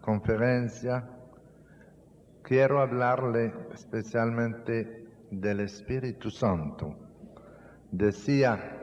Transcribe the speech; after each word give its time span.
conferencia, 0.00 1.08
quiero 2.42 2.80
hablarle 2.80 3.52
especialmente 3.72 5.06
del 5.30 5.60
Espíritu 5.60 6.30
Santo. 6.30 6.96
Decía 7.92 8.78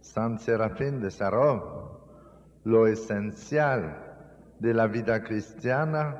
San 0.00 0.38
Serafín 0.38 1.00
de 1.00 1.10
Sarov, 1.10 1.98
lo 2.64 2.86
esencial 2.86 4.04
de 4.58 4.74
la 4.74 4.86
vida 4.86 5.22
cristiana 5.22 6.16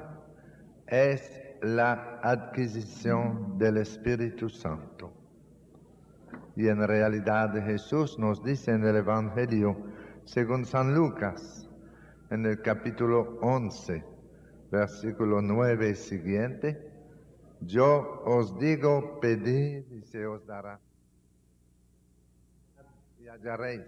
es 0.87 1.43
la 1.63 2.21
adquisición 2.23 3.59
del 3.59 3.79
Espíritu 3.79 4.49
Santo. 4.49 5.13
Y 6.57 6.69
en 6.69 6.87
realidad 6.87 7.53
Jesús 7.65 8.19
nos 8.19 8.43
dice 8.43 8.73
en 8.73 8.85
el 8.85 8.97
Evangelio, 8.97 9.77
según 10.25 10.65
San 10.65 10.95
Lucas, 10.95 11.69
en 12.31 12.47
el 12.47 12.61
capítulo 12.61 13.39
11, 13.41 14.05
versículo 14.71 15.41
9 15.41 15.91
y 15.91 15.95
siguiente, 15.95 16.89
yo 17.61 18.23
os 18.25 18.59
digo, 18.59 19.19
pedid 19.21 19.91
y 19.91 20.03
se 20.03 20.27
os 20.27 20.47
dará. 20.47 20.81
Y 23.19 23.29
hallaréis. 23.29 23.83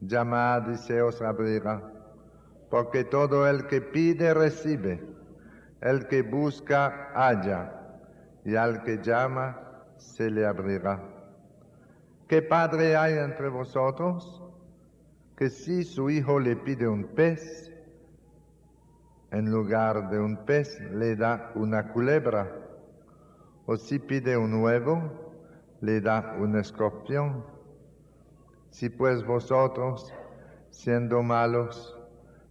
Llamad 0.00 0.70
y 0.70 0.76
se 0.76 1.00
os 1.00 1.22
abrirá. 1.22 1.82
Porque 2.70 3.04
todo 3.04 3.48
el 3.48 3.66
que 3.66 3.80
pide 3.80 4.34
recibe. 4.34 5.02
El 5.80 6.06
que 6.08 6.22
busca 6.22 7.10
halla. 7.14 8.00
Y 8.44 8.56
al 8.56 8.82
que 8.82 8.98
llama 9.02 9.58
se 9.96 10.30
le 10.30 10.44
abrirá. 10.44 11.00
¿Qué 12.28 12.42
padre 12.42 12.96
hay 12.96 13.14
entre 13.14 13.48
vosotros 13.48 14.42
que 15.36 15.48
si 15.50 15.84
su 15.84 16.10
hijo 16.10 16.38
le 16.38 16.56
pide 16.56 16.86
un 16.88 17.04
pez, 17.04 17.71
en 19.32 19.50
lugar 19.50 20.10
de 20.10 20.20
un 20.20 20.36
pez 20.44 20.78
le 20.92 21.16
da 21.16 21.50
una 21.54 21.92
culebra? 21.92 22.52
O 23.66 23.76
si 23.76 23.98
pide 23.98 24.36
un 24.36 24.62
huevo, 24.62 25.00
le 25.80 26.00
da 26.00 26.36
un 26.38 26.56
escorpión. 26.58 27.44
Si 28.70 28.88
pues 28.90 29.24
vosotros, 29.24 30.12
siendo 30.70 31.22
malos, 31.22 31.98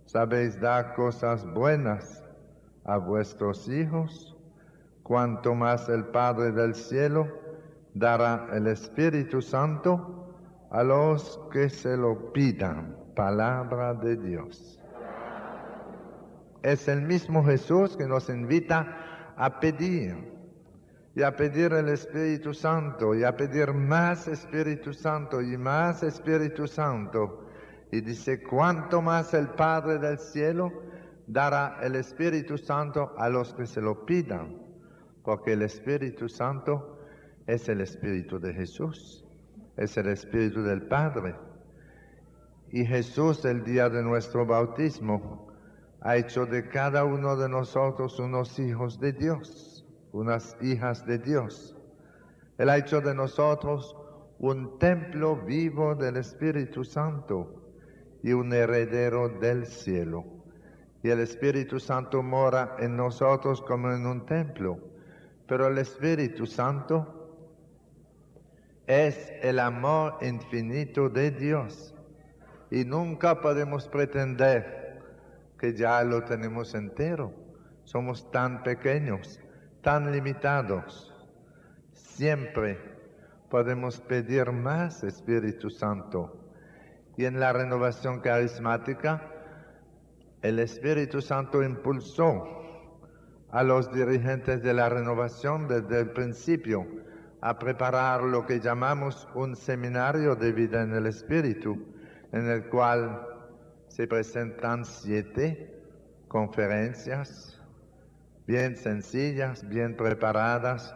sabéis 0.06 0.60
dar 0.60 0.94
cosas 0.96 1.46
buenas 1.54 2.24
a 2.84 2.98
vuestros 2.98 3.70
hijos, 3.70 4.36
cuanto 5.04 5.54
más 5.54 5.88
el 5.88 6.06
Padre 6.06 6.52
del 6.52 6.74
cielo 6.74 7.28
dará 7.94 8.48
el 8.54 8.68
Espíritu 8.68 9.42
Santo 9.42 10.34
a 10.72 10.84
los 10.84 11.40
que 11.52 11.70
se 11.70 11.96
lo 11.96 12.32
pidan. 12.34 12.98
Palabra 13.16 13.94
de 13.94 14.16
Dios. 14.16 14.81
Es 16.64 16.88
el 16.88 17.02
mismo 17.02 17.44
Jesús 17.44 17.98
que 17.98 18.08
nos 18.08 18.30
invita 18.30 19.34
a 19.36 19.60
pedir 19.60 20.32
y 21.16 21.24
a 21.24 21.36
pedir 21.36 21.74
el 21.74 21.90
Espíritu 21.90 22.54
Santo 22.54 23.16
y 23.16 23.24
a 23.24 23.36
pedir 23.36 23.74
más 23.74 24.28
Espíritu 24.28 24.94
Santo 24.94 25.42
y 25.42 25.58
más 25.58 26.04
Espíritu 26.04 26.68
Santo. 26.68 27.48
Y 27.92 28.02
dice, 28.02 28.42
cuanto 28.44 29.02
más 29.02 29.34
el 29.34 29.50
Padre 29.50 29.98
del 29.98 30.18
cielo 30.20 30.72
dará 31.28 31.80
el 31.82 31.96
Espíritu 31.96 32.58
Santo 32.58 33.14
a 33.18 33.28
los 33.28 33.54
que 33.54 33.66
se 33.66 33.82
lo 33.82 34.06
pidan, 34.06 34.58
porque 35.24 35.54
el 35.54 35.64
Espíritu 35.64 36.30
Santo 36.30 37.00
es 37.48 37.68
el 37.68 37.82
Espíritu 37.82 38.40
de 38.40 38.54
Jesús, 38.54 39.26
es 39.76 39.98
el 39.98 40.08
Espíritu 40.08 40.62
del 40.64 40.84
Padre. 40.84 41.36
Y 42.70 42.86
Jesús 42.86 43.44
el 43.44 43.66
día 43.66 43.90
de 43.90 44.02
nuestro 44.02 44.46
bautismo 44.46 45.51
ha 46.02 46.18
hecho 46.18 46.46
de 46.48 46.68
cada 46.68 47.06
uno 47.06 47.38
de 47.38 47.48
nosotros 47.48 48.20
unos 48.20 48.58
hijos 48.58 49.00
de 49.00 49.14
Dios, 49.14 49.86
unas 50.12 50.58
hijas 50.62 51.06
de 51.06 51.20
Dios. 51.20 51.78
Él 52.58 52.70
ha 52.70 52.78
hecho 52.78 53.02
de 53.02 53.14
nosotros 53.14 53.96
un 54.40 54.80
templo 54.80 55.36
vivo 55.36 55.94
del 55.94 56.18
Espíritu 56.18 56.84
Santo 56.84 57.62
y 58.24 58.34
un 58.34 58.52
heredero 58.52 59.30
del 59.30 59.68
cielo. 59.68 60.26
Y 61.04 61.10
el 61.10 61.20
Espíritu 61.20 61.80
Santo 61.80 62.24
mora 62.24 62.76
en 62.80 62.98
nosotros 62.98 63.62
como 63.62 63.92
en 63.92 64.06
un 64.08 64.26
templo. 64.26 64.80
Pero 65.48 65.68
el 65.68 65.78
Espíritu 65.78 66.48
Santo 66.48 67.30
es 68.88 69.32
el 69.42 69.60
amor 69.60 70.18
infinito 70.22 71.10
de 71.10 71.30
Dios. 71.30 71.94
Y 72.72 72.86
nunca 72.86 73.40
podemos 73.40 73.88
pretender 73.88 74.81
que 75.62 75.76
ya 75.76 76.04
lo 76.04 76.24
tenemos 76.24 76.74
entero. 76.74 77.32
Somos 77.84 78.32
tan 78.32 78.64
pequeños, 78.64 79.40
tan 79.84 80.12
limitados. 80.12 81.14
Siempre 81.94 82.80
podemos 83.48 84.02
pedir 84.02 84.52
más 84.52 85.04
Espíritu 85.04 85.70
Santo. 85.70 86.50
Y 87.16 87.26
en 87.26 87.40
la 87.40 87.54
renovación 87.54 88.22
carismática, 88.22 89.22
el 90.42 90.58
Espíritu 90.58 91.22
Santo 91.22 91.62
impulsó 91.62 92.44
a 93.52 93.62
los 93.62 93.94
dirigentes 93.94 94.64
de 94.64 94.74
la 94.74 94.90
renovación 94.90 95.68
desde 95.68 96.00
el 96.00 96.10
principio 96.10 96.88
a 97.40 97.60
preparar 97.60 98.24
lo 98.24 98.48
que 98.48 98.60
llamamos 98.60 99.28
un 99.36 99.56
seminario 99.56 100.36
de 100.36 100.54
vida 100.54 100.82
en 100.82 100.96
el 100.96 101.06
Espíritu, 101.06 101.78
en 102.32 102.50
el 102.50 102.68
cual 102.68 103.28
se 103.92 104.08
presentan 104.08 104.86
siete 104.86 105.70
conferencias 106.30 107.62
bien 108.48 108.78
sencillas, 108.78 109.68
bien 109.68 109.98
preparadas, 109.98 110.96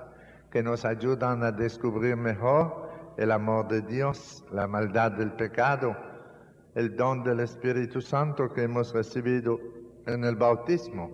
que 0.50 0.64
nos 0.64 0.86
ayudan 0.86 1.44
a 1.44 1.52
descubrir 1.52 2.16
mejor 2.16 2.90
el 3.18 3.32
amor 3.32 3.68
de 3.68 3.82
Dios, 3.82 4.46
la 4.52 4.68
maldad 4.68 5.12
del 5.12 5.34
pecado, 5.34 5.96
el 6.74 6.96
don 6.96 7.24
del 7.24 7.42
Espíritu 7.42 8.00
Santo 8.00 8.54
que 8.54 8.64
hemos 8.64 8.94
recibido 8.94 9.60
en 10.06 10.24
el 10.24 10.38
bautismo, 10.38 11.12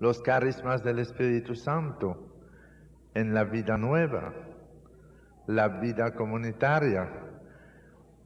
los 0.00 0.22
carismas 0.22 0.82
del 0.82 1.00
Espíritu 1.00 1.54
Santo, 1.54 2.16
en 3.12 3.34
la 3.34 3.44
vida 3.44 3.76
nueva, 3.76 4.32
la 5.46 5.68
vida 5.68 6.14
comunitaria 6.14 7.10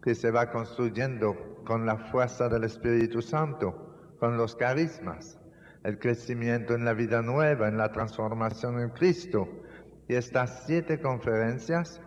que 0.00 0.14
se 0.14 0.30
va 0.30 0.50
construyendo 0.50 1.51
con 1.64 1.86
la 1.86 1.96
fuerza 1.96 2.48
del 2.48 2.64
Espíritu 2.64 3.22
Santo, 3.22 4.14
con 4.18 4.36
los 4.36 4.54
carismas, 4.56 5.38
el 5.84 5.98
crecimiento 5.98 6.74
en 6.74 6.84
la 6.84 6.92
vida 6.92 7.22
nueva, 7.22 7.68
en 7.68 7.76
la 7.76 7.90
transformación 7.90 8.80
en 8.80 8.90
Cristo. 8.90 9.48
Y 10.08 10.14
estas 10.14 10.64
siete 10.66 11.00
conferencias 11.00 12.00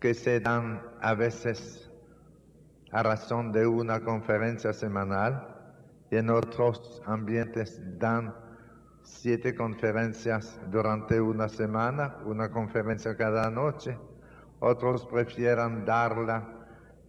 que 0.00 0.14
se 0.14 0.40
dan 0.40 0.82
a 1.00 1.14
veces 1.14 1.90
a 2.92 3.02
razón 3.02 3.52
de 3.52 3.66
una 3.66 4.00
conferencia 4.00 4.72
semanal 4.72 5.56
y 6.10 6.16
en 6.16 6.30
otros 6.30 7.02
ambientes 7.06 7.80
dan 7.98 8.34
siete 9.02 9.54
conferencias 9.54 10.58
durante 10.70 11.20
una 11.20 11.48
semana, 11.48 12.18
una 12.24 12.50
conferencia 12.50 13.16
cada 13.16 13.50
noche. 13.50 13.96
Otros 14.58 15.06
prefieran 15.06 15.84
darla 15.84 16.56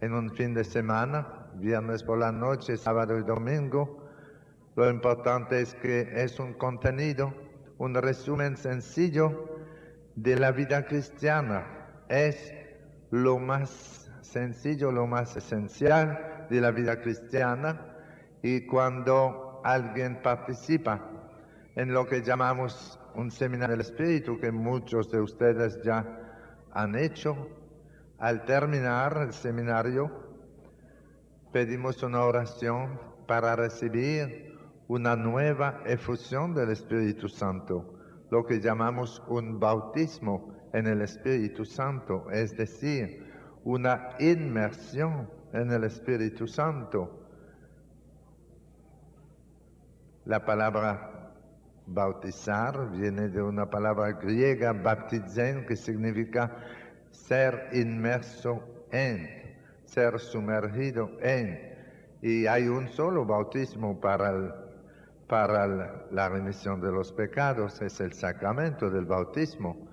en 0.00 0.12
un 0.12 0.30
fin 0.30 0.54
de 0.54 0.64
semana, 0.64 1.37
viernes 1.58 2.02
por 2.02 2.18
la 2.18 2.32
noche, 2.32 2.76
sábado 2.76 3.18
y 3.18 3.22
domingo. 3.22 4.08
Lo 4.76 4.88
importante 4.88 5.60
es 5.60 5.74
que 5.74 6.22
es 6.22 6.38
un 6.38 6.54
contenido, 6.54 7.34
un 7.78 7.94
resumen 7.94 8.56
sencillo 8.56 9.56
de 10.14 10.36
la 10.36 10.52
vida 10.52 10.86
cristiana. 10.86 11.66
Es 12.08 12.54
lo 13.10 13.38
más 13.38 14.10
sencillo, 14.20 14.92
lo 14.92 15.06
más 15.06 15.36
esencial 15.36 16.46
de 16.48 16.60
la 16.60 16.70
vida 16.70 17.00
cristiana. 17.00 17.96
Y 18.42 18.66
cuando 18.66 19.60
alguien 19.64 20.22
participa 20.22 21.10
en 21.74 21.92
lo 21.92 22.06
que 22.06 22.22
llamamos 22.22 23.00
un 23.14 23.30
seminario 23.30 23.76
del 23.76 23.80
Espíritu 23.80 24.38
que 24.38 24.52
muchos 24.52 25.10
de 25.10 25.20
ustedes 25.20 25.82
ya 25.82 26.04
han 26.72 26.96
hecho. 26.96 27.48
Al 28.18 28.44
terminar 28.44 29.18
el 29.22 29.32
seminario, 29.32 30.27
pedimos 31.52 32.02
una 32.02 32.24
oración 32.24 33.00
para 33.26 33.56
recibir 33.56 34.56
una 34.88 35.16
nueva 35.16 35.82
efusión 35.86 36.54
del 36.54 36.70
Espíritu 36.70 37.28
Santo, 37.28 37.94
lo 38.30 38.44
que 38.44 38.60
llamamos 38.60 39.22
un 39.28 39.58
bautismo 39.60 40.54
en 40.72 40.86
el 40.86 41.02
Espíritu 41.02 41.64
Santo, 41.64 42.30
es 42.30 42.56
decir, 42.56 43.26
una 43.64 44.10
inmersión 44.18 45.30
en 45.52 45.70
el 45.70 45.84
Espíritu 45.84 46.46
Santo. 46.46 47.26
La 50.24 50.44
palabra 50.44 51.18
Bautizar 51.90 52.90
viene 52.90 53.28
de 53.28 53.40
una 53.40 53.70
palabra 53.70 54.12
griega, 54.12 54.74
baptizen, 54.74 55.64
que 55.64 55.74
significa 55.74 56.54
ser 57.10 57.70
inmerso 57.72 58.62
en, 58.92 59.47
ser 59.88 60.20
sumergido 60.20 61.10
en. 61.20 61.76
y 62.20 62.46
hay 62.46 62.68
un 62.68 62.88
solo 62.88 63.24
bautismo 63.24 64.00
para, 64.00 64.54
para 65.26 66.06
la 66.10 66.28
remisión 66.28 66.80
de 66.80 66.92
los 66.92 67.12
pecados, 67.12 67.80
es 67.80 68.00
el 68.00 68.12
sacramento 68.12 68.90
del 68.90 69.06
bautismo. 69.06 69.88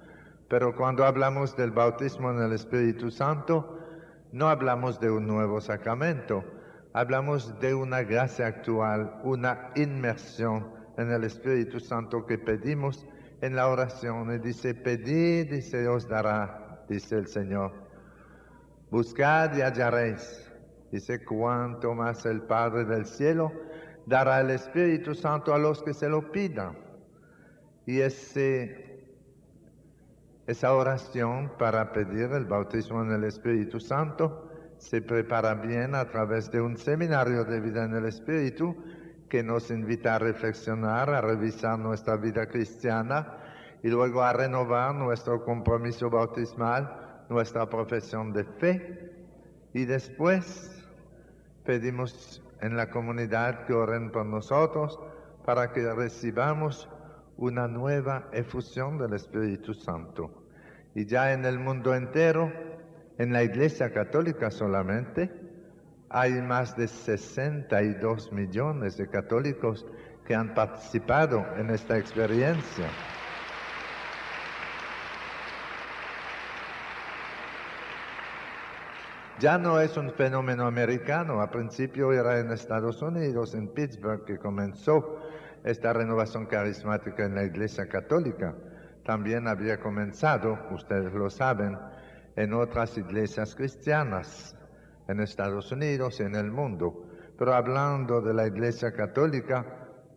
Pero 0.50 0.76
cuando 0.76 1.06
hablamos 1.06 1.56
del 1.56 1.72
bautismo 1.72 2.32
en 2.32 2.40
el 2.40 2.52
Espíritu 2.54 3.10
Santo, 3.10 3.80
no 4.32 4.50
hablamos 4.50 5.00
de 5.00 5.10
un 5.10 5.26
nuevo 5.26 5.62
sacramento, 5.62 6.44
hablamos 6.94 7.58
de 7.60 7.74
una 7.74 8.04
gracia 8.04 8.48
actual, 8.48 9.22
una 9.24 9.72
inmersión 9.76 10.68
en 10.98 11.12
el 11.12 11.24
Espíritu 11.24 11.80
Santo 11.80 12.26
que 12.26 12.38
pedimos 12.38 13.08
en 13.42 13.56
la 13.56 13.68
oración. 13.68 14.34
Y 14.34 14.40
dice, 14.40 14.76
pedid 14.76 15.52
y 15.52 15.62
se 15.62 15.88
os 15.88 16.08
dará, 16.08 16.84
dice 16.90 17.18
el 17.18 17.28
Señor. 17.28 17.85
Buscad 18.96 19.54
y 19.58 19.62
hallaréis. 19.62 20.50
Dice, 20.90 21.26
cuanto 21.26 21.94
más 21.94 22.26
el 22.26 22.44
Padre 22.44 22.86
del 22.86 23.06
cielo 23.06 23.52
dará 24.06 24.40
el 24.40 24.52
Espíritu 24.52 25.14
Santo 25.14 25.54
a 25.54 25.58
los 25.58 25.84
que 25.84 25.94
se 25.94 26.08
lo 26.08 26.32
pidan. 26.32 26.78
Y 27.86 28.00
ese 28.00 29.12
esa 30.48 30.74
oración 30.74 31.52
para 31.60 31.92
pedir 31.92 32.32
el 32.32 32.46
bautismo 32.46 33.02
en 33.02 33.12
el 33.12 33.26
Espíritu 33.26 33.82
Santo 33.82 34.50
se 34.78 35.02
prepara 35.02 35.56
bien 35.56 35.94
a 35.94 36.06
través 36.06 36.50
de 36.50 36.62
un 36.62 36.78
seminario 36.78 37.44
de 37.44 37.60
vida 37.60 37.84
en 37.84 37.96
el 37.96 38.06
Espíritu 38.06 38.78
que 39.28 39.44
nos 39.44 39.72
invita 39.72 40.16
a 40.16 40.20
reflexionar, 40.20 41.10
a 41.10 41.20
revisar 41.20 41.78
nuestra 41.78 42.16
vida 42.16 42.48
cristiana 42.48 43.40
y 43.84 43.90
luego 43.90 44.24
a 44.24 44.32
renovar 44.32 44.96
nuestro 44.96 45.44
compromiso 45.44 46.10
bautismal, 46.10 47.05
nuestra 47.30 47.70
profesión 47.70 48.34
de 48.34 48.44
fe. 48.44 49.12
Y 49.74 49.86
después 49.86 50.84
pedimos 51.64 52.42
en 52.62 52.78
la 52.78 52.90
comunidad 52.90 53.66
que 53.66 53.74
oren 53.74 54.12
por 54.12 54.26
nosotros 54.26 55.00
para 55.46 55.72
que 55.72 55.94
recibamos 55.94 56.90
una 57.38 57.68
nueva 57.68 58.30
efusión 58.32 58.98
del 58.98 59.14
Espíritu 59.14 59.74
Santo. 59.74 60.32
Y 60.94 61.06
ya 61.06 61.34
en 61.34 61.46
el 61.46 61.60
mundo 61.60 61.94
entero, 61.94 62.52
en 63.18 63.34
la 63.34 63.44
Iglesia 63.44 63.92
Católica 63.92 64.50
solamente, 64.50 65.32
hay 66.10 66.42
más 66.42 66.78
de 66.78 66.88
62 66.88 68.32
millones 68.32 68.98
de 68.98 69.10
católicos 69.10 69.86
que 70.26 70.34
han 70.34 70.54
participado 70.54 71.46
en 71.58 71.70
esta 71.70 71.98
experiencia. 71.98 72.88
Ya 79.38 79.58
no 79.58 79.82
es 79.82 79.98
un 79.98 80.12
fenómeno 80.12 80.66
americano, 80.66 81.42
a 81.42 81.52
principio 81.52 82.14
era 82.14 82.40
en 82.40 82.52
Estados 82.52 83.02
Unidos, 83.02 83.54
en 83.54 83.68
Pittsburgh, 83.68 84.24
que 84.24 84.38
comenzó 84.38 85.20
esta 85.66 85.92
renovación 85.92 86.46
carismática 86.46 87.26
en 87.26 87.36
la 87.36 87.44
Iglesia 87.44 87.90
Católica. 87.90 88.56
También 89.04 89.50
había 89.50 89.82
comenzado, 89.82 90.58
ustedes 90.72 91.12
lo 91.12 91.30
saben, 91.30 91.78
en 92.38 92.54
otras 92.54 92.98
iglesias 92.98 93.56
cristianas, 93.56 94.56
en 95.10 95.20
Estados 95.20 95.70
Unidos 95.70 96.22
y 96.22 96.24
en 96.24 96.36
el 96.36 96.50
mundo. 96.50 97.06
Pero 97.38 97.56
hablando 97.56 98.22
de 98.22 98.34
la 98.34 98.48
Iglesia 98.48 98.94
Católica, 98.94 99.66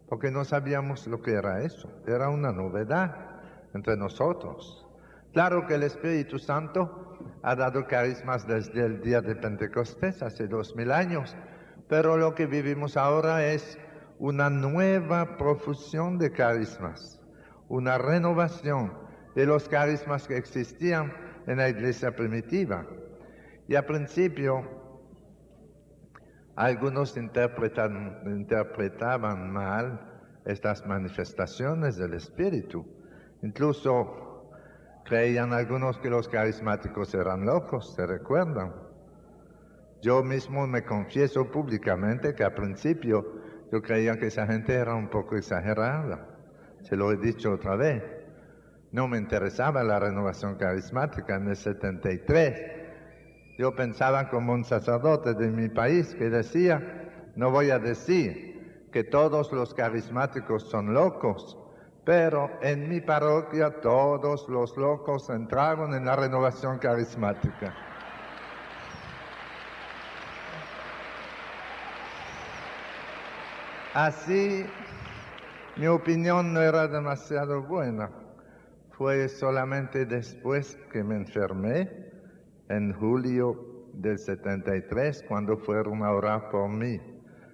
porque 0.09 0.31
no 0.31 0.43
sabíamos 0.43 1.07
lo 1.07 1.21
que 1.21 1.31
era 1.31 1.61
eso. 1.61 1.89
Era 2.05 2.29
una 2.29 2.51
novedad 2.51 3.15
entre 3.73 3.95
nosotros. 3.95 4.85
Claro 5.31 5.65
que 5.65 5.75
el 5.75 5.83
Espíritu 5.83 6.37
Santo 6.37 7.17
ha 7.41 7.55
dado 7.55 7.87
carismas 7.87 8.45
desde 8.45 8.85
el 8.85 9.01
día 9.01 9.21
de 9.21 9.35
Pentecostés, 9.35 10.21
hace 10.21 10.47
dos 10.47 10.75
mil 10.75 10.91
años, 10.91 11.35
pero 11.87 12.17
lo 12.17 12.35
que 12.35 12.45
vivimos 12.45 12.97
ahora 12.97 13.45
es 13.45 13.77
una 14.19 14.49
nueva 14.49 15.37
profusión 15.37 16.17
de 16.17 16.31
carismas 16.31 17.23
una 17.73 17.97
renovación 17.97 18.93
de 19.33 19.47
los 19.47 19.67
carismas 19.67 20.27
que 20.27 20.37
existían 20.37 21.11
en 21.47 21.57
la 21.57 21.69
iglesia 21.69 22.15
primitiva. 22.15 22.85
Y 23.67 23.73
al 23.73 23.85
principio 23.85 24.63
algunos 26.55 27.17
interpretaban 27.17 29.51
mal 29.51 30.07
estas 30.45 30.85
manifestaciones 30.85 31.97
del 31.97 32.13
Espíritu. 32.13 32.85
Incluso 33.41 34.51
creían 35.03 35.51
algunos 35.51 35.97
que 35.97 36.11
los 36.11 36.27
carismáticos 36.27 37.15
eran 37.15 37.43
locos, 37.45 37.95
¿se 37.95 38.05
recuerdan? 38.05 38.71
Yo 40.03 40.21
mismo 40.21 40.67
me 40.67 40.83
confieso 40.83 41.49
públicamente 41.49 42.35
que 42.35 42.43
al 42.43 42.53
principio 42.53 43.25
yo 43.71 43.81
creía 43.81 44.19
que 44.19 44.27
esa 44.27 44.45
gente 44.45 44.73
era 44.73 44.93
un 44.93 45.09
poco 45.09 45.35
exagerada 45.35 46.33
se 46.83 46.97
lo 46.97 47.11
he 47.11 47.17
dicho 47.17 47.53
otra 47.53 47.75
vez, 47.75 48.03
no 48.91 49.07
me 49.07 49.17
interesaba 49.17 49.83
la 49.83 49.99
renovación 49.99 50.55
carismática 50.55 51.35
en 51.35 51.47
el 51.47 51.55
73. 51.55 52.61
Yo 53.57 53.75
pensaba 53.75 54.29
como 54.29 54.53
un 54.53 54.65
sacerdote 54.65 55.33
de 55.33 55.49
mi 55.49 55.69
país 55.69 56.13
que 56.15 56.29
decía, 56.29 57.31
no 57.35 57.51
voy 57.51 57.71
a 57.71 57.79
decir 57.79 58.89
que 58.91 59.03
todos 59.03 59.51
los 59.51 59.73
carismáticos 59.73 60.69
son 60.69 60.93
locos, 60.93 61.57
pero 62.03 62.51
en 62.61 62.89
mi 62.89 62.99
parroquia 62.99 63.81
todos 63.81 64.47
los 64.49 64.75
locos 64.77 65.29
entraron 65.29 65.95
en 65.95 66.05
la 66.05 66.15
renovación 66.15 66.79
carismática. 66.79 67.92
Así 73.93 74.65
mi 75.77 75.85
opinión 75.85 76.51
no 76.51 76.61
era 76.61 76.87
demasiado 76.87 77.61
buena, 77.61 78.09
fue 78.89 79.29
solamente 79.29 80.07
después 80.07 80.79
que 80.91 81.03
me 81.03 81.15
enfermé, 81.15 82.11
en 82.69 82.91
julio 82.93 83.91
del 83.93 84.17
73, 84.17 85.25
cuando 85.27 85.57
fueron 85.57 86.03
a 86.03 86.11
orar 86.11 86.49
por 86.49 86.69
mí 86.69 86.99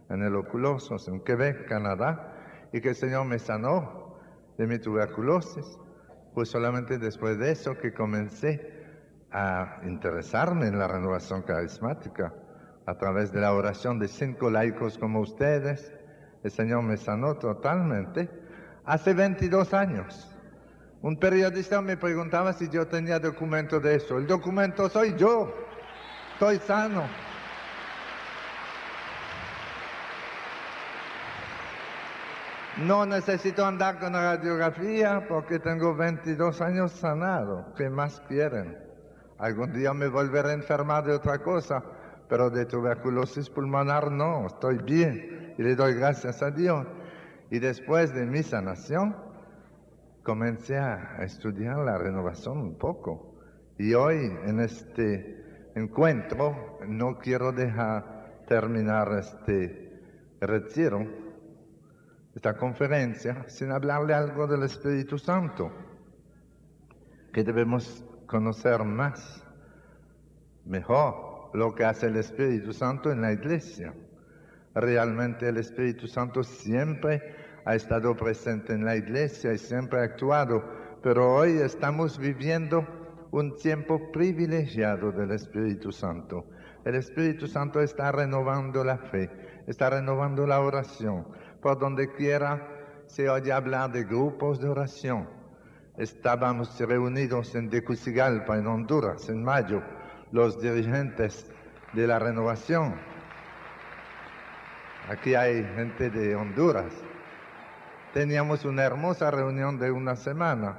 en 0.09 0.23
el 0.23 0.33
oculosis 0.37 1.09
en 1.09 1.19
Quebec, 1.25 1.67
Canadá, 1.67 2.33
y 2.71 2.79
que 2.79 2.89
el 2.89 2.95
Señor 2.95 3.25
me 3.25 3.37
sanó 3.37 4.17
de 4.57 4.65
mi 4.65 4.79
tuberculosis. 4.79 5.77
Fue 6.33 6.45
solamente 6.45 6.97
después 6.97 7.37
de 7.37 7.51
eso 7.51 7.77
que 7.77 7.93
comencé 7.93 8.79
a 9.31 9.81
interesarme 9.83 10.67
en 10.67 10.79
la 10.79 10.87
renovación 10.87 11.41
carismática 11.41 12.33
a 12.85 12.97
través 12.97 13.33
de 13.33 13.41
la 13.41 13.53
oración 13.53 13.99
de 13.99 14.07
cinco 14.07 14.49
laicos 14.49 14.97
como 14.97 15.19
ustedes. 15.19 15.98
El 16.43 16.51
Señor 16.51 16.83
me 16.83 16.97
sanó 16.97 17.35
totalmente 17.35 18.29
hace 18.85 19.13
22 19.13 19.73
años. 19.73 20.35
Un 21.01 21.17
periodista 21.17 21.81
me 21.81 21.97
preguntaba 21.97 22.53
si 22.53 22.69
yo 22.69 22.87
tenía 22.87 23.19
documento 23.19 23.79
de 23.79 23.95
eso. 23.95 24.17
El 24.17 24.27
documento 24.27 24.89
soy 24.89 25.15
yo. 25.15 25.53
Estoy 26.33 26.59
sano. 26.59 27.03
No 32.85 33.05
necesito 33.05 33.65
andar 33.65 33.99
con 33.99 34.13
radiografía 34.13 35.25
porque 35.27 35.59
tengo 35.59 35.93
22 35.95 36.61
años 36.61 36.91
sanado. 36.93 37.73
¿Qué 37.75 37.89
más 37.89 38.21
quieren? 38.21 38.77
Algún 39.37 39.73
día 39.73 39.93
me 39.93 40.07
volveré 40.07 40.51
a 40.51 40.53
enfermar 40.53 41.03
de 41.03 41.13
otra 41.13 41.39
cosa, 41.39 41.83
pero 42.29 42.49
de 42.49 42.65
tuberculosis 42.65 43.49
pulmonar 43.49 44.11
no, 44.11 44.47
estoy 44.47 44.77
bien 44.77 45.48
y 45.59 45.61
le 45.61 45.75
doy 45.75 45.93
gracias 45.93 46.41
a 46.41 46.51
Dios. 46.51 46.87
Y 47.51 47.59
después 47.59 48.13
de 48.13 48.25
mi 48.25 48.43
sanación, 48.43 49.13
comencé 50.23 50.77
a 50.77 51.17
estudiar 51.21 51.79
la 51.79 51.97
renovación 51.97 52.59
un 52.59 52.77
poco. 52.77 53.35
Y 53.77 53.93
hoy 53.93 54.31
en 54.45 54.61
este 54.61 55.69
encuentro 55.75 56.79
no 56.87 57.17
quiero 57.17 57.51
dejar 57.51 58.43
terminar 58.47 59.11
este 59.19 59.99
retiro 60.39 61.05
esta 62.33 62.55
conferencia 62.55 63.43
sin 63.49 63.73
hablarle 63.73 64.13
algo 64.13 64.47
del 64.47 64.63
Espíritu 64.63 65.17
Santo, 65.17 65.73
que 67.33 67.43
debemos 67.43 68.05
conocer 68.27 68.85
más, 68.85 69.45
mejor, 70.63 71.49
lo 71.53 71.75
que 71.75 71.83
hace 71.83 72.07
el 72.07 72.15
Espíritu 72.15 72.71
Santo 72.71 73.11
en 73.11 73.19
la 73.19 73.33
iglesia. 73.33 73.93
Realmente 74.75 75.49
el 75.49 75.57
Espíritu 75.57 76.07
Santo 76.07 76.43
siempre 76.43 77.35
ha 77.65 77.75
estado 77.75 78.15
presente 78.15 78.73
en 78.73 78.85
la 78.85 78.95
iglesia 78.95 79.53
y 79.53 79.57
siempre 79.57 79.99
ha 79.99 80.03
actuado, 80.03 80.63
pero 81.01 81.35
hoy 81.35 81.57
estamos 81.57 82.17
viviendo 82.17 82.85
un 83.31 83.55
tiempo 83.57 84.11
privilegiado 84.11 85.11
del 85.11 85.31
Espíritu 85.31 85.91
Santo. 85.91 86.45
El 86.85 86.95
Espíritu 86.95 87.47
Santo 87.47 87.81
está 87.81 88.11
renovando 88.11 88.83
la 88.83 88.97
fe, 88.97 89.29
está 89.67 89.89
renovando 89.89 90.47
la 90.47 90.61
oración, 90.61 91.27
por 91.61 91.77
donde 91.77 92.11
quiera 92.13 92.67
se 93.07 93.29
oye 93.29 93.51
hablar 93.51 93.91
de 93.91 94.03
grupos 94.03 94.59
de 94.59 94.69
oración. 94.69 95.27
Estábamos 95.97 96.79
reunidos 96.79 97.55
en 97.55 97.69
Tegucigalpa, 97.69 98.57
en 98.57 98.67
Honduras, 98.67 99.29
en 99.29 99.43
mayo, 99.43 99.81
los 100.31 100.61
dirigentes 100.61 101.51
de 101.93 102.07
la 102.07 102.19
renovación. 102.19 102.95
Aquí 105.07 105.33
hay 105.33 105.63
gente 105.75 106.09
de 106.09 106.35
Honduras. 106.35 106.93
Teníamos 108.13 108.65
una 108.65 108.83
hermosa 108.83 109.31
reunión 109.31 109.79
de 109.79 109.91
una 109.91 110.15
semana 110.15 110.77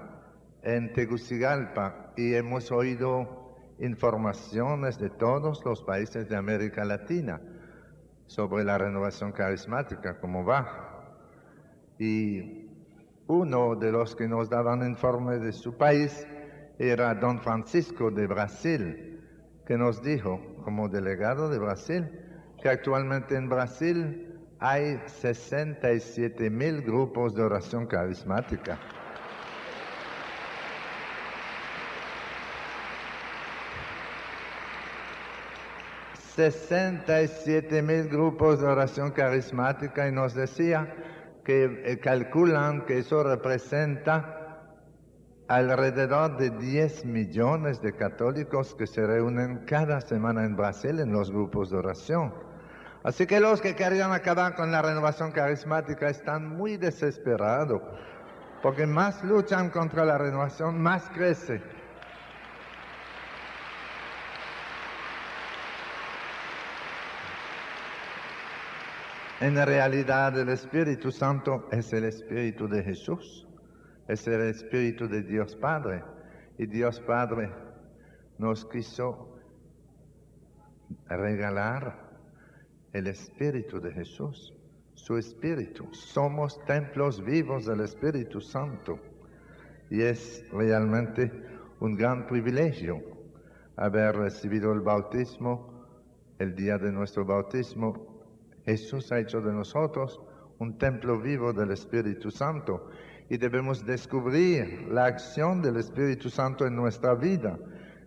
en 0.62 0.92
Tegucigalpa 0.92 2.12
y 2.16 2.34
hemos 2.34 2.70
oído 2.70 3.56
informaciones 3.80 4.98
de 4.98 5.10
todos 5.10 5.64
los 5.64 5.82
países 5.82 6.28
de 6.28 6.36
América 6.36 6.84
Latina 6.84 7.40
sobre 8.26 8.62
la 8.62 8.78
renovación 8.78 9.32
carismática, 9.32 10.20
cómo 10.20 10.44
va. 10.44 11.16
Y 11.98 12.68
uno 13.26 13.74
de 13.74 13.90
los 13.90 14.14
que 14.14 14.28
nos 14.28 14.48
daban 14.48 14.86
informe 14.86 15.38
de 15.38 15.52
su 15.52 15.76
país 15.76 16.26
era 16.78 17.14
don 17.14 17.40
Francisco 17.40 18.10
de 18.10 18.26
Brasil, 18.28 19.20
que 19.66 19.76
nos 19.76 20.02
dijo, 20.02 20.40
como 20.62 20.88
delegado 20.88 21.48
de 21.48 21.58
Brasil, 21.58 22.08
que 22.62 22.68
actualmente 22.68 23.36
en 23.36 23.48
Brasil 23.48 24.38
hay 24.58 25.00
67 25.06 26.50
mil 26.50 26.82
grupos 26.82 27.34
de 27.34 27.42
oración 27.42 27.86
carismática. 27.86 28.78
67 36.48 37.82
mil 37.82 38.08
grupos 38.08 38.60
de 38.60 38.66
oración 38.66 39.10
carismática 39.10 40.08
y 40.08 40.12
nos 40.12 40.34
decía 40.34 40.94
que 41.44 41.82
eh, 41.84 41.98
calculan 41.98 42.86
que 42.86 42.98
eso 42.98 43.22
representa 43.22 44.40
alrededor 45.48 46.36
de 46.36 46.50
10 46.50 47.04
millones 47.06 47.82
de 47.82 47.94
católicos 47.94 48.74
que 48.74 48.86
se 48.86 49.06
reúnen 49.06 49.64
cada 49.66 50.00
semana 50.00 50.44
en 50.44 50.56
Brasil 50.56 51.00
en 51.00 51.12
los 51.12 51.30
grupos 51.30 51.70
de 51.70 51.78
oración. 51.78 52.32
Así 53.02 53.26
que 53.26 53.40
los 53.40 53.62
que 53.62 53.74
querían 53.74 54.12
acabar 54.12 54.54
con 54.54 54.70
la 54.70 54.82
renovación 54.82 55.32
carismática 55.32 56.10
están 56.10 56.46
muy 56.46 56.76
desesperados, 56.76 57.80
porque 58.62 58.86
más 58.86 59.24
luchan 59.24 59.70
contra 59.70 60.04
la 60.04 60.18
renovación, 60.18 60.80
más 60.82 61.08
crece. 61.10 61.62
En 69.40 69.56
realidad 69.56 70.38
el 70.38 70.50
Espíritu 70.50 71.10
Santo 71.10 71.66
es 71.72 71.94
el 71.94 72.04
Espíritu 72.04 72.68
de 72.68 72.82
Jesús, 72.82 73.48
es 74.06 74.28
el 74.28 74.42
Espíritu 74.42 75.08
de 75.08 75.22
Dios 75.22 75.56
Padre. 75.56 76.04
Y 76.58 76.66
Dios 76.66 77.00
Padre 77.00 77.50
nos 78.36 78.66
quiso 78.66 79.38
regalar 81.08 82.09
el 82.92 83.06
Espíritu 83.06 83.80
de 83.80 83.92
Jesús, 83.92 84.54
su 84.94 85.16
Espíritu. 85.16 85.88
Somos 85.92 86.64
templos 86.64 87.24
vivos 87.24 87.66
del 87.66 87.80
Espíritu 87.80 88.40
Santo. 88.40 88.98
Y 89.90 90.02
es 90.02 90.44
realmente 90.52 91.32
un 91.80 91.96
gran 91.96 92.26
privilegio 92.26 93.02
haber 93.76 94.16
recibido 94.16 94.72
el 94.72 94.80
bautismo 94.80 95.86
el 96.38 96.54
día 96.54 96.78
de 96.78 96.92
nuestro 96.92 97.24
bautismo 97.24 98.10
Jesús 98.64 99.10
ha 99.12 99.18
hecho 99.18 99.40
de 99.40 99.52
nosotros 99.52 100.20
un 100.58 100.78
templo 100.78 101.18
vivo 101.18 101.52
del 101.52 101.70
Espíritu 101.70 102.30
Santo 102.30 102.90
y 103.28 103.36
debemos 103.36 103.84
descubrir 103.84 104.88
la 104.90 105.06
acción 105.06 105.62
del 105.62 105.76
Espíritu 105.76 106.28
Santo 106.28 106.66
en 106.66 106.76
nuestra 106.76 107.14
vida. 107.14 107.58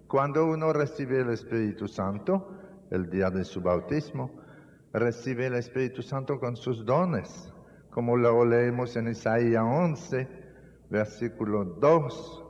Cuando 0.08 0.46
uno 0.46 0.72
recibe 0.74 1.22
el 1.22 1.30
Espíritu 1.30 1.88
Santo, 1.88 2.50
el 2.92 3.10
día 3.10 3.30
de 3.30 3.44
su 3.44 3.62
bautismo, 3.62 4.43
recibe 4.94 5.48
el 5.48 5.56
Espíritu 5.56 6.04
Santo 6.04 6.40
con 6.40 6.56
sus 6.56 6.86
dones, 6.86 7.52
como 7.90 8.16
lo 8.16 8.46
leemos 8.46 8.96
en 8.96 9.10
Isaías 9.10 9.64
11, 9.66 10.28
versículo 10.90 11.66
2. 11.66 12.44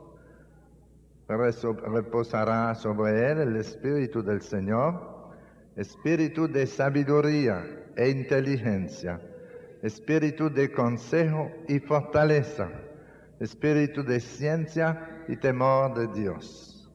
Reposará 1.26 2.74
sobre 2.74 3.30
él 3.30 3.38
el 3.38 3.56
Espíritu 3.56 4.22
del 4.22 4.42
Señor, 4.42 5.14
Espíritu 5.74 6.46
de 6.46 6.66
sabiduría 6.66 7.64
e 7.96 8.10
inteligencia, 8.10 9.20
espíritu 9.82 10.50
de 10.50 10.70
consejo 10.70 11.50
y 11.66 11.80
fortaleza, 11.80 12.68
espíritu 13.40 14.04
de 14.04 14.20
ciencia 14.20 15.24
y 15.26 15.36
temor 15.36 15.94
de 15.94 16.20
Dios. 16.20 16.92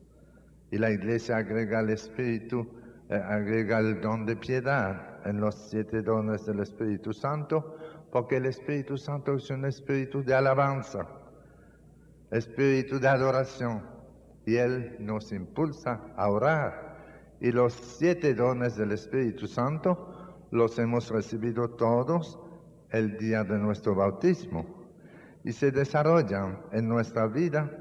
Y 0.72 0.78
la 0.78 0.92
iglesia 0.92 1.38
agrega 1.38 1.80
el 1.80 1.90
espíritu, 1.90 2.68
eh, 3.10 3.16
agrega 3.16 3.80
el 3.80 4.00
don 4.00 4.26
de 4.26 4.36
piedad 4.36 5.09
en 5.26 5.40
los 5.40 5.56
siete 5.56 6.02
dones 6.02 6.46
del 6.46 6.60
Espíritu 6.60 7.14
Santo, 7.14 7.78
porque 8.12 8.38
el 8.38 8.46
Espíritu 8.46 8.98
Santo 8.98 9.36
es 9.36 9.50
un 9.50 9.66
espíritu 9.66 10.24
de 10.24 10.34
alabanza, 10.34 11.08
espíritu 12.32 13.00
de 13.00 13.08
adoración, 13.08 13.84
y 14.46 14.56
Él 14.56 14.96
nos 15.00 15.32
impulsa 15.32 16.02
a 16.16 16.30
orar. 16.30 16.90
Y 17.40 17.52
los 17.52 17.74
siete 17.74 18.34
dones 18.34 18.76
del 18.76 18.92
Espíritu 18.92 19.48
Santo 19.48 20.38
los 20.52 20.78
hemos 20.80 21.10
recibido 21.10 21.70
todos 21.70 22.40
el 22.90 23.18
día 23.18 23.44
de 23.44 23.58
nuestro 23.60 23.96
bautismo 23.96 24.66
y 25.44 25.52
se 25.52 25.72
desarrollan 25.72 26.60
en 26.72 26.88
nuestra 26.88 27.28
vida 27.28 27.72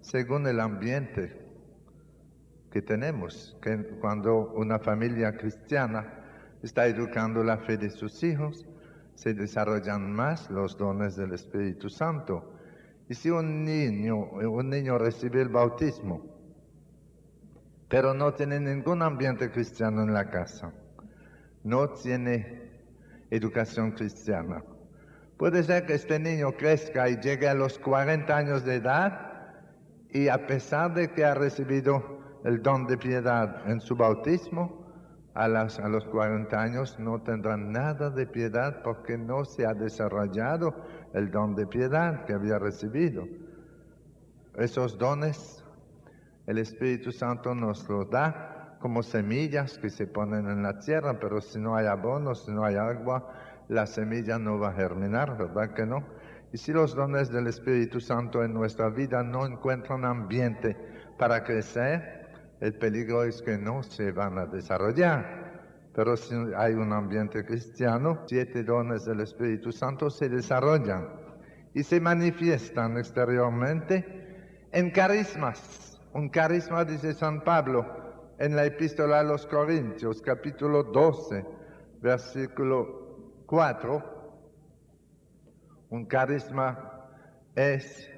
según 0.00 0.46
el 0.46 0.60
ambiente 0.60 1.44
que 2.70 2.82
tenemos, 2.82 3.56
que 3.62 3.98
cuando 4.00 4.52
una 4.54 4.78
familia 4.78 5.36
cristiana 5.36 6.23
está 6.64 6.86
educando 6.86 7.44
la 7.44 7.58
fe 7.58 7.76
de 7.76 7.90
sus 7.90 8.22
hijos, 8.22 8.66
se 9.14 9.34
desarrollan 9.34 10.12
más 10.12 10.50
los 10.50 10.76
dones 10.76 11.14
del 11.14 11.32
Espíritu 11.32 11.90
Santo. 11.90 12.52
Y 13.08 13.14
si 13.14 13.30
un 13.30 13.64
niño, 13.64 14.16
un 14.16 14.70
niño 14.70 14.96
recibe 14.96 15.42
el 15.42 15.50
bautismo, 15.50 16.24
pero 17.88 18.14
no 18.14 18.32
tiene 18.32 18.58
ningún 18.60 19.02
ambiente 19.02 19.50
cristiano 19.50 20.02
en 20.02 20.14
la 20.14 20.30
casa, 20.30 20.72
no 21.62 21.90
tiene 21.90 22.70
educación 23.30 23.92
cristiana, 23.92 24.64
puede 25.36 25.62
ser 25.62 25.84
que 25.84 25.94
este 25.94 26.18
niño 26.18 26.52
crezca 26.52 27.10
y 27.10 27.20
llegue 27.20 27.46
a 27.46 27.54
los 27.54 27.78
40 27.78 28.34
años 28.34 28.64
de 28.64 28.76
edad 28.76 29.52
y 30.10 30.28
a 30.28 30.46
pesar 30.46 30.94
de 30.94 31.10
que 31.10 31.24
ha 31.24 31.34
recibido 31.34 32.20
el 32.44 32.62
don 32.62 32.86
de 32.86 32.96
piedad 32.96 33.68
en 33.70 33.80
su 33.80 33.96
bautismo, 33.96 34.83
a, 35.34 35.48
los 35.48 36.04
40 36.04 36.60
años 36.60 36.98
no 36.98 37.20
tendrá 37.20 37.56
nada 37.56 38.10
de 38.10 38.26
piedad 38.26 38.82
porque 38.82 39.18
no 39.18 39.44
se 39.44 39.66
ha 39.66 39.74
desarrollado 39.74 40.74
el 41.12 41.30
don 41.30 41.56
de 41.56 41.66
piedad 41.66 42.24
que 42.24 42.34
había 42.34 42.58
recibido. 42.58 43.26
Esos 44.56 44.96
dones 44.96 45.64
el 46.46 46.58
Espíritu 46.58 47.10
Santo 47.10 47.54
nos 47.54 47.88
los 47.88 48.08
da 48.10 48.76
como 48.80 49.02
semillas 49.02 49.78
que 49.78 49.90
se 49.90 50.06
ponen 50.06 50.48
en 50.48 50.62
la 50.62 50.78
tierra, 50.78 51.18
pero 51.18 51.40
si 51.40 51.58
no 51.58 51.74
hay 51.74 51.86
abono, 51.86 52.34
si 52.34 52.52
no 52.52 52.64
hay 52.64 52.76
agua, 52.76 53.32
la 53.68 53.86
semilla 53.86 54.38
no 54.38 54.58
va 54.58 54.68
a 54.68 54.72
germinar, 54.74 55.38
¿verdad 55.38 55.72
que 55.72 55.86
no? 55.86 56.04
Y 56.52 56.58
si 56.58 56.72
los 56.72 56.94
dones 56.94 57.32
del 57.32 57.48
Espíritu 57.48 57.98
Santo 57.98 58.44
en 58.44 58.52
nuestra 58.52 58.90
vida 58.90 59.24
no 59.24 59.46
encuentran 59.46 60.04
ambiente 60.04 60.76
para 61.18 61.42
crecer, 61.42 62.23
el 62.64 62.72
peligro 62.78 63.24
es 63.24 63.42
que 63.42 63.58
no 63.58 63.82
se 63.82 64.10
van 64.10 64.38
a 64.38 64.46
desarrollar. 64.46 65.90
Pero 65.94 66.16
si 66.16 66.34
hay 66.56 66.72
un 66.72 66.94
ambiente 66.94 67.44
cristiano, 67.44 68.22
siete 68.24 68.64
dones 68.64 69.04
del 69.04 69.20
Espíritu 69.20 69.70
Santo 69.70 70.08
se 70.08 70.30
desarrollan 70.30 71.10
y 71.74 71.82
se 71.82 72.00
manifiestan 72.00 72.96
exteriormente 72.96 74.64
en 74.72 74.90
carismas. 74.92 76.00
Un 76.14 76.30
carisma, 76.30 76.86
dice 76.86 77.12
San 77.12 77.44
Pablo 77.44 77.84
en 78.38 78.56
la 78.56 78.64
epístola 78.64 79.20
a 79.20 79.24
los 79.24 79.46
Corintios, 79.46 80.22
capítulo 80.22 80.84
12, 80.84 81.44
versículo 82.00 83.44
4. 83.44 84.02
Un 85.90 86.06
carisma 86.06 87.10
es 87.54 88.10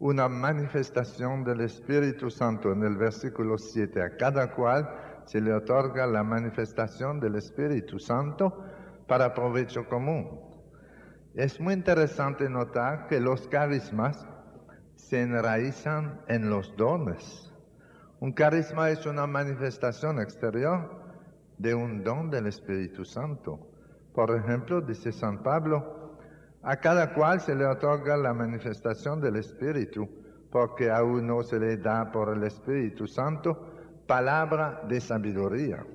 una 0.00 0.28
manifestación 0.28 1.42
del 1.42 1.62
Espíritu 1.62 2.30
Santo 2.30 2.72
en 2.72 2.84
el 2.84 2.96
versículo 2.96 3.58
7. 3.58 4.02
A 4.02 4.16
cada 4.16 4.52
cual 4.52 4.88
se 5.24 5.40
le 5.40 5.52
otorga 5.52 6.06
la 6.06 6.22
manifestación 6.22 7.20
del 7.20 7.34
Espíritu 7.34 7.98
Santo 7.98 8.64
para 9.06 9.34
provecho 9.34 9.88
común. 9.88 10.40
Es 11.34 11.60
muy 11.60 11.74
interesante 11.74 12.48
notar 12.48 13.08
que 13.08 13.20
los 13.20 13.46
carismas 13.48 14.26
se 14.94 15.22
enraizan 15.22 16.20
en 16.28 16.48
los 16.48 16.76
dones. 16.76 17.52
Un 18.20 18.32
carisma 18.32 18.90
es 18.90 19.06
una 19.06 19.26
manifestación 19.26 20.20
exterior 20.20 21.02
de 21.58 21.74
un 21.74 22.02
don 22.04 22.30
del 22.30 22.46
Espíritu 22.46 23.04
Santo. 23.04 23.68
Por 24.14 24.34
ejemplo, 24.36 24.80
dice 24.80 25.12
San 25.12 25.42
Pablo, 25.42 25.97
a 26.68 26.76
cada 26.76 27.14
cual 27.14 27.40
se 27.40 27.54
le 27.54 27.64
otorga 27.64 28.14
la 28.18 28.34
manifestación 28.34 29.22
del 29.22 29.36
Espíritu, 29.36 30.06
porque 30.50 30.90
a 30.90 31.02
uno 31.02 31.42
se 31.42 31.58
le 31.58 31.78
da 31.78 32.12
por 32.12 32.28
el 32.28 32.42
Espíritu 32.42 33.06
Santo 33.06 33.72
palabra 34.06 34.82
de 34.86 35.00
sabiduría. 35.00 35.86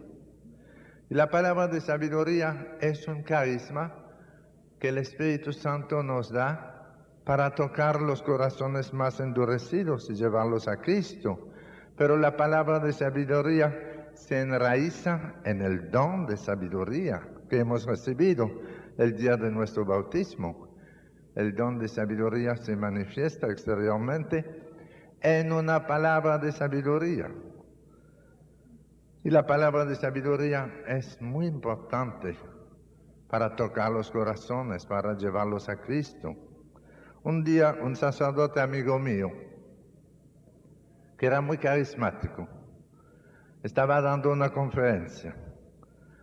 Y 1.11 1.13
la 1.13 1.29
palabra 1.29 1.67
de 1.67 1.79
sabiduría 1.79 2.75
es 2.81 3.07
un 3.07 3.21
carisma 3.21 3.93
que 4.79 4.89
el 4.89 4.97
Espíritu 4.97 5.53
Santo 5.53 6.01
nos 6.01 6.31
da 6.31 6.95
para 7.23 7.53
tocar 7.53 8.01
los 8.01 8.23
corazones 8.23 8.93
más 8.93 9.19
endurecidos 9.19 10.09
y 10.09 10.15
llevarlos 10.15 10.67
a 10.67 10.77
Cristo. 10.77 11.49
Pero 11.95 12.17
la 12.17 12.35
palabra 12.35 12.79
de 12.79 12.93
sabiduría 12.93 14.09
se 14.15 14.41
enraiza 14.41 15.35
en 15.43 15.61
el 15.61 15.91
don 15.91 16.25
de 16.25 16.35
sabiduría 16.35 17.21
que 17.47 17.59
hemos 17.59 17.85
recibido 17.85 18.49
el 18.97 19.15
día 19.15 19.37
de 19.37 19.51
nuestro 19.51 19.85
bautismo. 19.85 20.67
El 21.35 21.55
don 21.55 21.79
de 21.79 21.87
sabiduría 21.87 22.55
se 22.55 22.75
manifiesta 22.75 23.47
exteriormente 23.47 24.45
en 25.21 25.51
una 25.51 25.87
palabra 25.87 26.37
de 26.37 26.51
sabiduría. 26.51 27.31
Y 29.23 29.29
la 29.29 29.45
palabra 29.45 29.85
de 29.85 29.95
sabiduría 29.95 30.69
es 30.87 31.19
muy 31.21 31.47
importante 31.47 32.37
para 33.29 33.55
tocar 33.55 33.91
los 33.91 34.11
corazones, 34.11 34.85
para 34.85 35.15
llevarlos 35.17 35.69
a 35.69 35.77
Cristo. 35.77 36.35
Un 37.23 37.43
día 37.43 37.75
un 37.81 37.95
sacerdote 37.95 38.59
amigo 38.59 38.99
mío, 38.99 39.31
que 41.17 41.25
era 41.25 41.39
muy 41.39 41.57
carismático, 41.57 42.47
estaba 43.63 44.01
dando 44.01 44.29
una 44.29 44.49
conferencia 44.49 45.35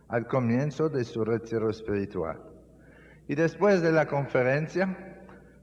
al 0.07 0.27
comienzo 0.27 0.89
de 0.89 1.03
su 1.03 1.25
retiro 1.25 1.69
espiritual. 1.69 2.50
Y 3.27 3.35
después 3.35 3.81
de 3.81 3.91
la 3.91 4.07
conferencia, 4.07 5.11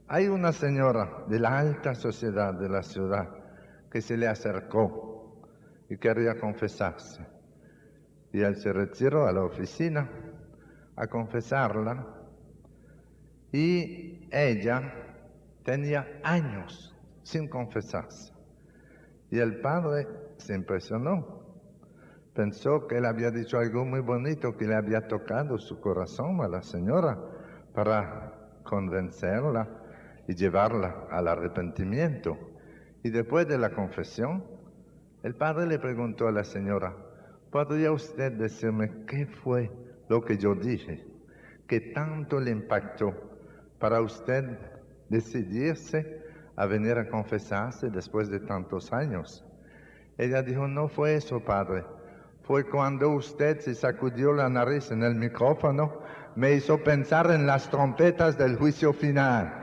hay 0.07 0.27
una 0.27 0.51
señora 0.53 1.23
de 1.27 1.39
la 1.39 1.59
alta 1.59 1.93
sociedad 1.93 2.53
de 2.53 2.67
la 2.67 2.81
ciudad 2.81 3.29
que 3.91 4.01
se 4.01 4.17
le 4.17 4.27
acercó 4.27 5.39
y 5.87 5.97
quería 5.97 6.39
confesarse. 6.39 7.25
Y 8.33 8.41
él 8.41 8.55
se 8.55 8.73
retiró 8.73 9.27
a 9.27 9.31
la 9.31 9.43
oficina 9.43 10.09
a 10.95 11.07
confesarla 11.07 12.07
y 13.51 14.27
ella 14.31 14.93
tenía 15.63 16.07
años 16.23 16.95
sin 17.21 17.47
confesarse. 17.47 18.33
Y 19.29 19.37
el 19.37 19.61
padre 19.61 20.07
se 20.37 20.55
impresionó. 20.55 21.39
Pensó 22.33 22.87
que 22.87 22.97
él 22.97 23.05
había 23.05 23.29
dicho 23.29 23.59
algo 23.59 23.85
muy 23.85 23.99
bonito, 23.99 24.57
que 24.57 24.65
le 24.65 24.75
había 24.75 25.07
tocado 25.07 25.59
su 25.59 25.79
corazón 25.79 26.41
a 26.41 26.47
la 26.47 26.63
señora 26.63 27.19
para 27.79 28.33
convencerla 28.63 29.65
y 30.27 30.35
llevarla 30.35 31.07
al 31.11 31.29
arrepentimiento. 31.29 32.37
Y 33.03 33.09
después 33.09 33.47
de 33.47 33.57
la 33.57 33.69
confesión, 33.69 34.43
el 35.23 35.33
padre 35.33 35.65
le 35.65 35.79
preguntó 35.79 36.27
a 36.27 36.33
la 36.33 36.43
señora, 36.43 36.93
¿podría 37.49 37.93
usted 37.93 38.33
decirme 38.33 39.05
qué 39.07 39.25
fue 39.25 39.71
lo 40.09 40.25
que 40.25 40.37
yo 40.37 40.55
dije 40.55 41.07
que 41.67 41.79
tanto 41.79 42.41
le 42.41 42.51
impactó 42.51 43.13
para 43.79 44.01
usted 44.01 44.57
decidirse 45.07 46.21
a 46.57 46.65
venir 46.65 46.97
a 46.97 47.07
confesarse 47.07 47.89
después 47.89 48.29
de 48.29 48.41
tantos 48.41 48.91
años? 48.91 49.45
Ella 50.17 50.43
dijo, 50.43 50.67
no 50.67 50.89
fue 50.89 51.15
eso, 51.15 51.39
padre. 51.39 51.85
Fue 52.43 52.65
cuando 52.65 53.11
usted 53.11 53.61
se 53.61 53.73
sacudió 53.73 54.33
la 54.33 54.49
nariz 54.49 54.91
en 54.91 55.01
el 55.01 55.15
micrófono 55.15 56.08
me 56.39 56.53
hizo 56.53 56.77
pensar 56.77 57.29
en 57.31 57.45
las 57.45 57.69
trompetas 57.69 58.37
del 58.37 58.55
juicio 58.55 58.93
final. 58.93 59.53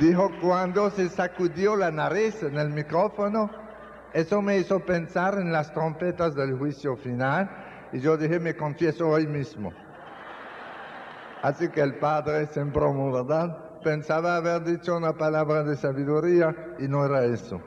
Dijo 0.00 0.32
cuando 0.40 0.90
se 0.90 1.08
sacudió 1.08 1.76
la 1.76 1.92
nariz 1.92 2.42
en 2.42 2.58
el 2.58 2.70
micrófono, 2.70 3.50
eso 4.12 4.42
me 4.42 4.58
hizo 4.58 4.80
pensar 4.80 5.34
en 5.34 5.52
las 5.52 5.72
trompetas 5.72 6.34
del 6.34 6.58
juicio 6.58 6.96
final 6.96 7.48
y 7.92 8.00
yo 8.00 8.16
dije, 8.16 8.40
me 8.40 8.56
confieso 8.56 9.08
hoy 9.08 9.28
mismo. 9.28 9.72
Así 11.40 11.68
que 11.68 11.82
el 11.82 12.00
padre 12.00 12.48
se 12.48 12.58
embromó, 12.58 13.12
¿verdad? 13.12 13.56
Pensaba 13.84 14.34
haber 14.34 14.64
dicho 14.64 14.96
una 14.96 15.12
palabra 15.12 15.62
de 15.62 15.76
sabiduría 15.76 16.74
y 16.80 16.88
no 16.88 17.06
era 17.06 17.24
eso. 17.24 17.60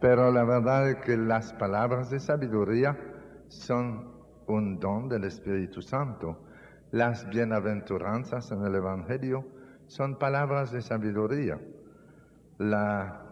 Pero 0.00 0.30
la 0.30 0.44
verdad 0.44 0.90
es 0.90 0.96
que 0.96 1.16
las 1.16 1.52
palabras 1.54 2.10
de 2.10 2.20
sabiduría 2.20 2.96
son 3.48 4.12
un 4.46 4.78
don 4.78 5.08
del 5.08 5.24
Espíritu 5.24 5.82
Santo. 5.82 6.38
Las 6.92 7.28
bienaventuranzas 7.28 8.50
en 8.52 8.64
el 8.64 8.76
Evangelio 8.76 9.44
son 9.88 10.16
palabras 10.18 10.70
de 10.70 10.82
sabiduría. 10.82 11.60
La, 12.58 13.24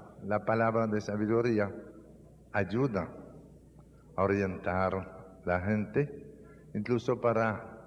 palabra 0.44 0.86
de 0.88 1.00
sabiduría 1.00 1.70
ayuda 2.52 3.08
a 4.16 4.22
orientar 4.22 5.40
la 5.44 5.60
gente, 5.60 6.26
incluso 6.74 7.20
para, 7.20 7.86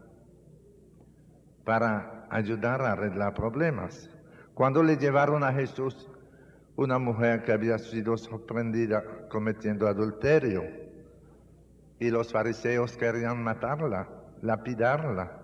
para 1.65 2.27
ayudar 2.29 2.81
a 2.81 2.93
arreglar 2.93 3.33
problemas. 3.33 4.09
Cuando 4.53 4.83
le 4.83 4.97
llevaron 4.97 5.43
a 5.43 5.51
Jesús 5.51 6.09
una 6.79 6.97
mujer 6.97 7.43
que 7.43 7.51
había 7.51 7.77
sido 7.77 8.15
sorprendida 8.15 9.27
cometiendo 9.27 9.87
adulterio. 9.87 10.63
Y 11.99 12.09
los 12.09 12.31
fariseos 12.31 12.95
querían 12.95 13.43
matarla, 13.43 14.07
lapidarla. 14.41 15.41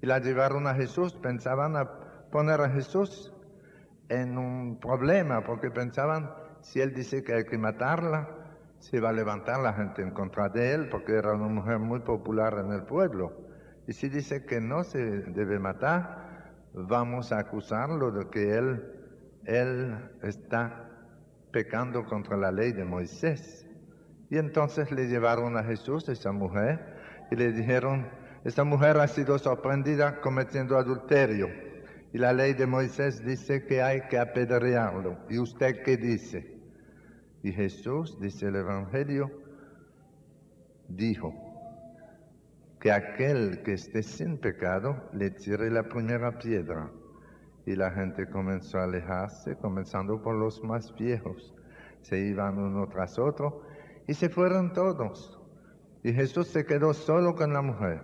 Y 0.00 0.06
la 0.06 0.18
llevaron 0.20 0.66
a 0.66 0.74
Jesús, 0.74 1.12
pensaban 1.12 1.74
poner 2.30 2.62
a 2.62 2.70
Jesús 2.70 3.30
en 4.08 4.38
un 4.38 4.80
problema 4.80 5.44
porque 5.44 5.70
pensaban 5.70 6.30
si 6.62 6.80
él 6.80 6.94
dice 6.94 7.22
que 7.22 7.34
hay 7.34 7.44
que 7.44 7.58
matarla, 7.58 8.28
se 8.78 9.00
va 9.00 9.10
a 9.10 9.12
levantar 9.12 9.60
la 9.60 9.74
gente 9.74 10.00
en 10.00 10.12
contra 10.12 10.48
de 10.48 10.72
él 10.72 10.88
porque 10.88 11.12
era 11.12 11.34
una 11.34 11.48
mujer 11.48 11.78
muy 11.78 12.00
popular 12.00 12.58
en 12.64 12.72
el 12.72 12.84
pueblo. 12.84 13.32
Y 13.86 13.92
si 13.92 14.08
dice 14.08 14.46
que 14.46 14.62
no 14.62 14.82
se 14.82 14.98
debe 14.98 15.58
matar, 15.58 16.52
vamos 16.72 17.32
a 17.32 17.40
acusarlo 17.40 18.10
de 18.10 18.30
que 18.30 18.54
él, 18.56 19.03
él 19.46 19.96
está 20.22 20.90
pecando 21.52 22.04
contra 22.04 22.36
la 22.36 22.50
ley 22.50 22.72
de 22.72 22.84
Moisés. 22.84 23.66
Y 24.30 24.38
entonces 24.38 24.90
le 24.90 25.06
llevaron 25.06 25.56
a 25.56 25.64
Jesús, 25.64 26.08
esa 26.08 26.32
mujer, 26.32 27.26
y 27.30 27.36
le 27.36 27.52
dijeron, 27.52 28.08
esta 28.44 28.64
mujer 28.64 28.98
ha 28.98 29.06
sido 29.06 29.38
sorprendida 29.38 30.20
cometiendo 30.20 30.76
adulterio. 30.76 31.48
Y 32.12 32.18
la 32.18 32.32
ley 32.32 32.54
de 32.54 32.66
Moisés 32.66 33.24
dice 33.24 33.64
que 33.66 33.82
hay 33.82 34.02
que 34.08 34.18
apedrearlo. 34.18 35.18
¿Y 35.28 35.38
usted 35.38 35.82
qué 35.82 35.96
dice? 35.96 36.54
Y 37.42 37.52
Jesús, 37.52 38.18
dice 38.20 38.46
el 38.48 38.56
Evangelio, 38.56 39.30
dijo 40.88 41.34
que 42.80 42.92
aquel 42.92 43.62
que 43.62 43.72
esté 43.72 44.02
sin 44.02 44.38
pecado 44.38 45.08
le 45.12 45.30
tire 45.30 45.70
la 45.70 45.84
primera 45.84 46.38
piedra. 46.38 46.90
Y 47.66 47.76
la 47.76 47.90
gente 47.90 48.28
comenzó 48.28 48.78
a 48.78 48.84
alejarse, 48.84 49.56
comenzando 49.56 50.20
por 50.22 50.34
los 50.34 50.62
más 50.62 50.94
viejos. 50.96 51.54
Se 52.02 52.18
iban 52.18 52.58
uno 52.58 52.86
tras 52.88 53.18
otro 53.18 53.62
y 54.06 54.14
se 54.14 54.28
fueron 54.28 54.72
todos. 54.72 55.40
Y 56.02 56.12
Jesús 56.12 56.48
se 56.48 56.66
quedó 56.66 56.92
solo 56.92 57.34
con 57.34 57.52
la 57.52 57.62
mujer. 57.62 58.02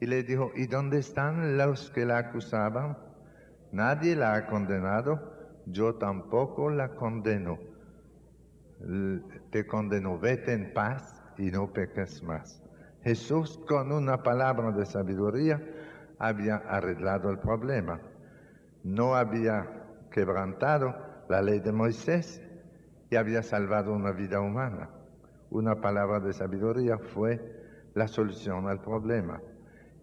Y 0.00 0.06
le 0.06 0.22
dijo, 0.22 0.52
¿y 0.54 0.66
dónde 0.66 0.98
están 0.98 1.56
los 1.58 1.90
que 1.90 2.04
la 2.04 2.18
acusaban? 2.18 2.98
Nadie 3.72 4.14
la 4.14 4.34
ha 4.34 4.46
condenado, 4.46 5.32
yo 5.66 5.96
tampoco 5.96 6.70
la 6.70 6.94
condeno. 6.94 7.58
Te 9.50 9.66
condeno, 9.66 10.18
vete 10.18 10.52
en 10.52 10.72
paz 10.72 11.22
y 11.38 11.50
no 11.50 11.72
peques 11.72 12.22
más. 12.22 12.62
Jesús 13.02 13.58
con 13.68 13.92
una 13.92 14.22
palabra 14.22 14.70
de 14.72 14.86
sabiduría 14.86 15.62
había 16.18 16.56
arreglado 16.56 17.30
el 17.30 17.38
problema. 17.38 18.00
No 18.86 19.16
había 19.16 19.66
quebrantado 20.12 20.94
la 21.28 21.42
ley 21.42 21.58
de 21.58 21.72
Moisés 21.72 22.40
y 23.10 23.16
había 23.16 23.42
salvado 23.42 23.92
una 23.92 24.12
vida 24.12 24.40
humana. 24.40 24.90
Una 25.50 25.80
palabra 25.80 26.20
de 26.20 26.32
sabiduría 26.32 26.96
fue 26.96 27.90
la 27.94 28.06
solución 28.06 28.68
al 28.68 28.80
problema. 28.80 29.40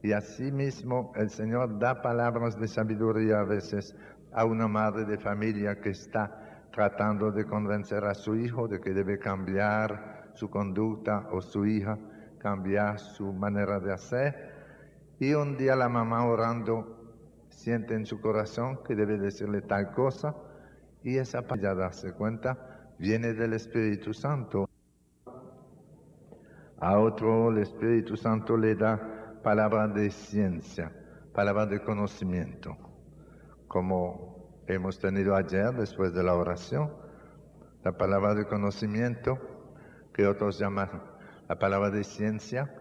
Y 0.01 0.11
asimismo 0.11 1.13
el 1.15 1.29
Señor 1.29 1.79
da 1.79 2.01
palabras 2.01 2.59
de 2.59 2.67
sabiduría 2.67 3.39
a 3.39 3.45
veces 3.45 3.95
a 4.33 4.43
una 4.43 4.67
madre 4.67 5.05
de 5.05 5.17
familia 5.17 5.79
que 5.79 5.91
está 5.91 6.67
tratando 6.73 7.31
de 7.31 7.45
convencer 7.45 8.03
a 8.03 8.13
su 8.13 8.35
hijo 8.35 8.67
de 8.67 8.81
que 8.81 8.91
debe 8.91 9.17
cambiar 9.17 10.33
su 10.33 10.49
conducta 10.49 11.29
o 11.31 11.39
su 11.39 11.65
hija 11.65 11.97
cambiar 12.37 12.99
su 12.99 13.31
manera 13.31 13.79
de 13.79 13.93
hacer. 13.93 14.51
Y 15.19 15.35
un 15.35 15.55
día 15.55 15.73
la 15.77 15.87
mamá 15.87 16.25
orando 16.25 16.92
siente 17.53 17.93
en 17.93 18.05
su 18.05 18.19
corazón 18.19 18.79
que 18.83 18.95
debe 18.95 19.17
decirle 19.17 19.61
tal 19.61 19.91
cosa 19.91 20.35
y 21.03 21.17
esa 21.17 21.43
ya 21.57 21.75
darse 21.75 22.13
cuenta 22.13 22.91
viene 22.97 23.33
del 23.33 23.53
Espíritu 23.53 24.13
Santo. 24.13 24.69
A 26.79 26.99
otro 26.99 27.49
el 27.49 27.59
Espíritu 27.59 28.17
Santo 28.17 28.57
le 28.57 28.75
da 28.75 29.39
palabra 29.43 29.87
de 29.87 30.09
ciencia, 30.11 30.91
palabra 31.33 31.65
de 31.65 31.81
conocimiento, 31.81 32.75
como 33.67 34.61
hemos 34.67 34.99
tenido 34.99 35.35
ayer 35.35 35.73
después 35.73 36.13
de 36.13 36.23
la 36.23 36.35
oración, 36.35 36.91
la 37.83 37.97
palabra 37.97 38.35
de 38.35 38.45
conocimiento, 38.45 39.37
que 40.13 40.27
otros 40.27 40.59
llaman 40.59 40.89
la 41.47 41.57
palabra 41.57 41.89
de 41.89 42.03
ciencia, 42.03 42.73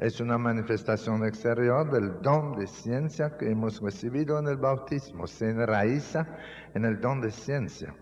es 0.00 0.20
una 0.20 0.38
manifestación 0.38 1.24
exterior 1.24 1.88
del 1.88 2.20
don 2.20 2.58
de 2.58 2.66
ciencia 2.66 3.36
que 3.36 3.48
hemos 3.48 3.80
recibido 3.80 4.38
en 4.40 4.48
el 4.48 4.56
bautismo, 4.56 5.28
se 5.28 5.50
enraiza 5.50 6.26
en 6.74 6.84
el 6.84 7.00
don 7.00 7.20
de 7.20 7.30
ciencia. 7.30 7.94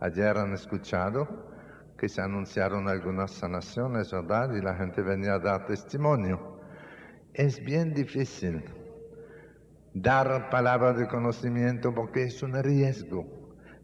Ayer 0.00 0.36
han 0.36 0.54
escuchado 0.54 1.28
que 1.96 2.08
se 2.08 2.20
anunciaron 2.20 2.88
algunas 2.88 3.30
sanaciones, 3.30 4.10
¿verdad? 4.10 4.52
Y 4.54 4.60
la 4.60 4.74
gente 4.74 5.02
venía 5.02 5.34
a 5.34 5.38
dar 5.38 5.66
testimonio 5.66 6.58
es 7.34 7.64
bien 7.64 7.94
difícil 7.94 8.64
dar 9.94 10.50
palabras 10.50 10.98
de 10.98 11.06
conocimiento 11.06 11.94
porque 11.94 12.24
es 12.24 12.42
un 12.42 12.60
riesgo. 12.62 13.26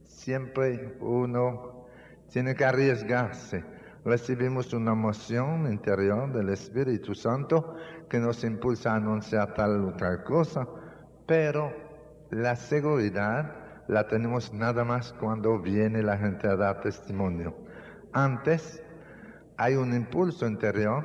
Siempre 0.05 0.97
uno 1.01 1.87
tiene 2.31 2.55
que 2.55 2.65
arriesgarse. 2.65 3.65
Recibimos 4.07 4.73
una 4.73 4.93
emoción 4.93 5.67
interior 5.67 6.33
del 6.33 6.51
Espíritu 6.51 7.13
Santo 7.13 7.75
que 8.09 8.21
nos 8.21 8.45
impulsa 8.45 8.93
a 8.93 8.97
anunciar 8.99 9.53
tal 9.55 9.85
o 9.85 9.95
tal 9.95 10.23
cosa, 10.23 10.65
pero 11.27 11.73
la 12.31 12.55
seguridad 12.55 13.53
la 13.89 14.07
tenemos 14.07 14.53
nada 14.53 14.85
más 14.85 15.13
cuando 15.15 15.59
viene 15.59 16.05
la 16.05 16.17
gente 16.17 16.47
a 16.47 16.55
dar 16.55 16.83
testimonio. 16.83 17.57
Antes 18.13 18.81
hay 19.57 19.75
un 19.75 19.93
impulso 19.93 20.47
interior 20.47 21.05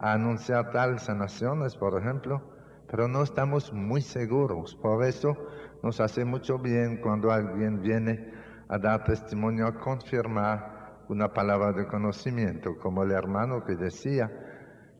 a 0.00 0.12
anunciar 0.12 0.72
tal 0.72 0.98
sanaciones, 0.98 1.76
por 1.76 1.98
ejemplo, 1.98 2.42
pero 2.90 3.08
no 3.08 3.22
estamos 3.22 3.72
muy 3.72 4.02
seguros. 4.02 4.74
Por 4.74 5.02
eso 5.02 5.34
nos 5.82 5.98
hace 5.98 6.26
mucho 6.26 6.58
bien 6.58 6.98
cuando 6.98 7.32
alguien 7.32 7.80
viene 7.80 8.34
a 8.68 8.76
dar 8.76 9.04
testimonio, 9.04 9.66
a 9.66 9.80
confirmar 9.80 10.79
una 11.10 11.32
palabra 11.32 11.72
de 11.72 11.88
conocimiento, 11.88 12.78
como 12.78 13.02
el 13.02 13.10
hermano 13.10 13.64
que 13.64 13.74
decía 13.74 14.30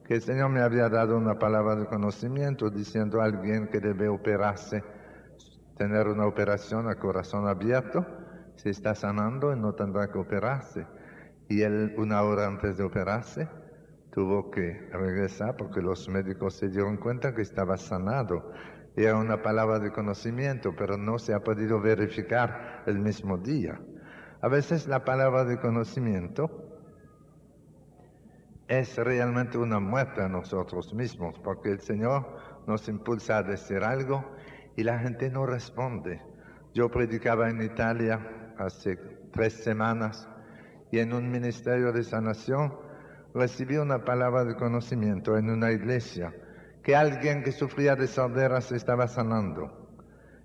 que 0.05 0.15
el 0.15 0.23
Señor 0.23 0.51
me 0.51 0.61
había 0.61 0.89
dado 0.89 1.17
una 1.17 1.39
palabra 1.39 1.77
de 1.77 1.87
conocimiento 1.87 2.69
diciendo 2.69 3.21
a 3.21 3.27
alguien 3.27 3.69
que 3.69 3.79
debe 3.79 4.09
operarse, 4.09 4.83
tener 5.77 6.09
una 6.09 6.27
operación 6.27 6.89
a 6.89 6.97
corazón 6.97 7.47
abierto, 7.47 8.05
se 8.57 8.71
está 8.71 8.97
sanando 8.97 9.53
y 9.53 9.61
no 9.61 9.75
tendrá 9.75 10.11
que 10.11 10.19
operarse. 10.19 10.85
Y 11.49 11.63
él, 11.63 11.95
una 11.97 12.23
hora 12.23 12.49
antes 12.49 12.77
de 12.77 12.83
operarse, 12.83 13.49
tuvo 14.11 14.51
que 14.51 14.89
regresar 14.93 15.57
porque 15.57 15.81
los 15.81 16.09
médicos 16.09 16.55
se 16.55 16.69
dieron 16.69 16.97
cuenta 16.97 17.37
que 17.37 17.43
estaba 17.43 17.77
sanado. 17.77 18.51
Era 18.97 19.17
una 19.17 19.43
palabra 19.43 19.79
de 19.79 19.93
conocimiento, 19.93 20.75
pero 20.77 20.97
no 20.97 21.21
se 21.21 21.35
ha 21.35 21.41
podido 21.41 21.81
verificar 21.81 22.83
el 22.87 22.99
mismo 22.99 23.39
día. 23.39 23.81
A 24.43 24.49
veces 24.49 24.87
la 24.87 25.05
palabra 25.05 25.45
de 25.45 25.59
conocimiento 25.59 26.51
es 28.69 28.97
realmente 28.97 29.59
una 29.59 29.81
muerte 29.81 30.23
a 30.23 30.29
nosotros 30.29 30.95
mismos, 30.95 31.39
porque 31.41 31.71
el 31.71 31.81
Señor 31.81 32.27
nos 32.67 32.89
impulsa 32.89 33.39
a 33.39 33.43
decir 33.43 33.85
algo 33.85 34.25
y 34.77 34.85
la 34.85 34.99
gente 34.99 35.29
no 35.29 35.45
responde. 35.45 36.23
Yo 36.73 36.91
predicaba 36.91 37.51
en 37.51 37.61
Italia 37.61 38.55
hace 38.57 38.97
tres 39.31 39.63
semanas 39.63 40.27
y 40.91 41.01
en 41.01 41.13
un 41.13 41.31
ministerio 41.31 41.93
de 41.93 42.03
sanación 42.03 42.75
recibí 43.35 43.77
una 43.77 44.07
palabra 44.07 44.45
de 44.45 44.57
conocimiento 44.57 45.37
en 45.37 45.51
una 45.51 45.71
iglesia 45.71 46.35
que 46.83 46.97
alguien 46.97 47.43
que 47.43 47.53
sufría 47.53 47.95
de 47.95 48.07
sordera 48.07 48.63
se 48.63 48.77
estaba 48.77 49.07
sanando 49.07 49.80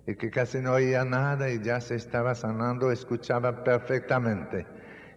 y 0.08 0.16
que 0.16 0.30
casi 0.30 0.60
no 0.60 0.74
oía 0.74 1.04
nada 1.04 1.50
y 1.50 1.62
ya 1.62 1.82
se 1.82 1.96
estaba 1.96 2.36
sanando, 2.36 2.92
escuchaba 2.92 3.64
perfectamente. 3.64 4.66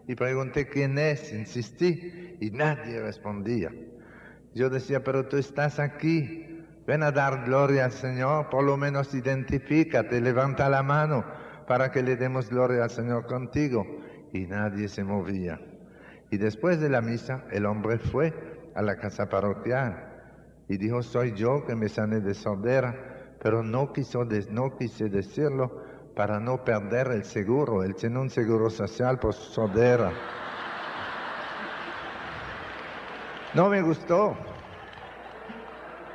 Y 0.07 0.15
pregunté 0.15 0.69
quién 0.69 0.97
es, 0.99 1.33
insistí 1.33 2.37
y 2.41 2.51
nadie 2.51 3.01
respondía. 3.01 3.71
Yo 4.55 4.71
decía, 4.71 5.05
pero 5.05 5.27
tú 5.27 5.37
estás 5.37 5.79
aquí, 5.79 6.65
ven 6.87 7.03
a 7.03 7.13
dar 7.13 7.45
gloria 7.45 7.85
al 7.85 7.93
Señor, 7.93 8.49
por 8.49 8.65
lo 8.65 8.77
menos 8.77 9.15
identifícate, 9.15 10.21
levanta 10.21 10.71
la 10.71 10.83
mano 10.83 11.25
para 11.67 11.91
que 11.91 12.03
le 12.03 12.17
demos 12.17 12.49
gloria 12.49 12.85
al 12.85 12.91
Señor 12.91 13.27
contigo. 13.27 13.87
Y 14.33 14.47
nadie 14.47 14.89
se 14.89 15.05
movía. 15.05 15.61
Y 16.31 16.37
después 16.39 16.81
de 16.81 16.89
la 16.89 17.01
misa, 17.01 17.45
el 17.51 17.67
hombre 17.67 17.99
fue 17.99 18.33
a 18.75 18.83
la 18.83 18.97
casa 18.97 19.29
parroquial 19.29 20.09
y 20.69 20.77
dijo, 20.77 21.03
soy 21.03 21.33
yo 21.33 21.65
que 21.65 21.75
me 21.75 21.89
sané 21.89 22.21
de 22.21 22.35
sordera, 22.35 23.08
pero 23.41 23.63
no, 23.63 23.93
quiso 23.93 24.27
no 24.51 24.77
quise 24.77 25.09
decirlo 25.09 25.83
para 26.15 26.41
no 26.41 26.65
perder 26.65 27.09
el 27.09 27.25
seguro. 27.25 27.83
Él 27.83 27.95
tiene 27.95 28.19
un 28.19 28.31
seguro 28.31 28.71
social 28.71 29.19
por 29.19 29.35
sordera. 29.35 30.11
No 33.55 33.69
me 33.69 33.83
gustó. 33.83 34.37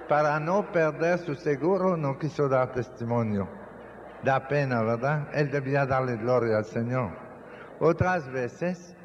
Para 0.10 0.40
no 0.40 0.72
perder 0.72 1.20
su 1.20 1.36
seguro 1.36 1.96
no 1.96 2.20
quiso 2.20 2.50
dar 2.50 2.74
testimonio. 2.74 3.48
Da 4.24 4.48
pena, 4.48 4.82
¿verdad? 4.84 5.30
Él 5.34 5.50
debía 5.50 5.86
darle 5.86 6.18
gloria 6.18 6.58
al 6.58 6.66
Señor. 6.66 7.12
Otras 7.80 8.30
veces 8.32 8.96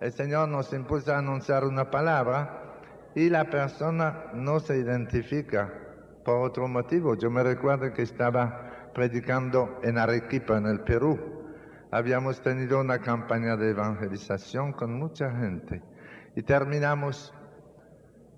el 0.00 0.12
Señor 0.12 0.48
nos 0.48 0.72
impulsa 0.72 1.16
a 1.16 1.18
anunciar 1.18 1.64
una 1.64 1.90
palabra 1.90 2.60
y 3.14 3.30
la 3.30 3.44
persona 3.44 4.26
no 4.34 4.60
se 4.60 4.76
identifica 4.76 5.83
por 6.24 6.46
otro 6.46 6.66
motivo. 6.68 7.14
Yo 7.16 7.30
me 7.30 7.42
recuerdo 7.42 7.92
que 7.92 8.02
estaba 8.02 8.90
predicando 8.94 9.78
en 9.82 9.98
Arequipa, 9.98 10.56
en 10.56 10.66
el 10.66 10.80
Perú. 10.80 11.18
Habíamos 11.90 12.40
tenido 12.40 12.80
una 12.80 12.98
campaña 12.98 13.56
de 13.56 13.70
evangelización 13.70 14.72
con 14.72 14.98
mucha 14.98 15.30
gente 15.30 15.82
y 16.34 16.42
terminamos 16.42 17.32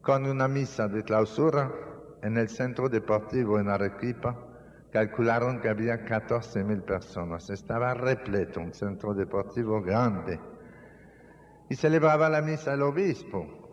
con 0.02 0.26
una 0.26 0.46
misa 0.46 0.88
de 0.88 1.02
clausura 1.02 1.72
en 2.22 2.36
el 2.36 2.48
centro 2.48 2.88
deportivo 2.88 3.58
en 3.58 3.68
Arequipa, 3.68 4.36
calcularon 4.92 5.60
que 5.60 5.68
había 5.68 6.04
14 6.04 6.64
mil 6.64 6.82
personas. 6.82 7.50
Estaba 7.50 7.94
repleto, 7.94 8.60
un 8.60 8.72
centro 8.72 9.14
deportivo 9.14 9.82
grande. 9.82 10.40
Y 11.68 11.74
celebraba 11.74 12.28
la 12.28 12.42
misa 12.42 12.74
el 12.74 12.82
obispo. 12.82 13.65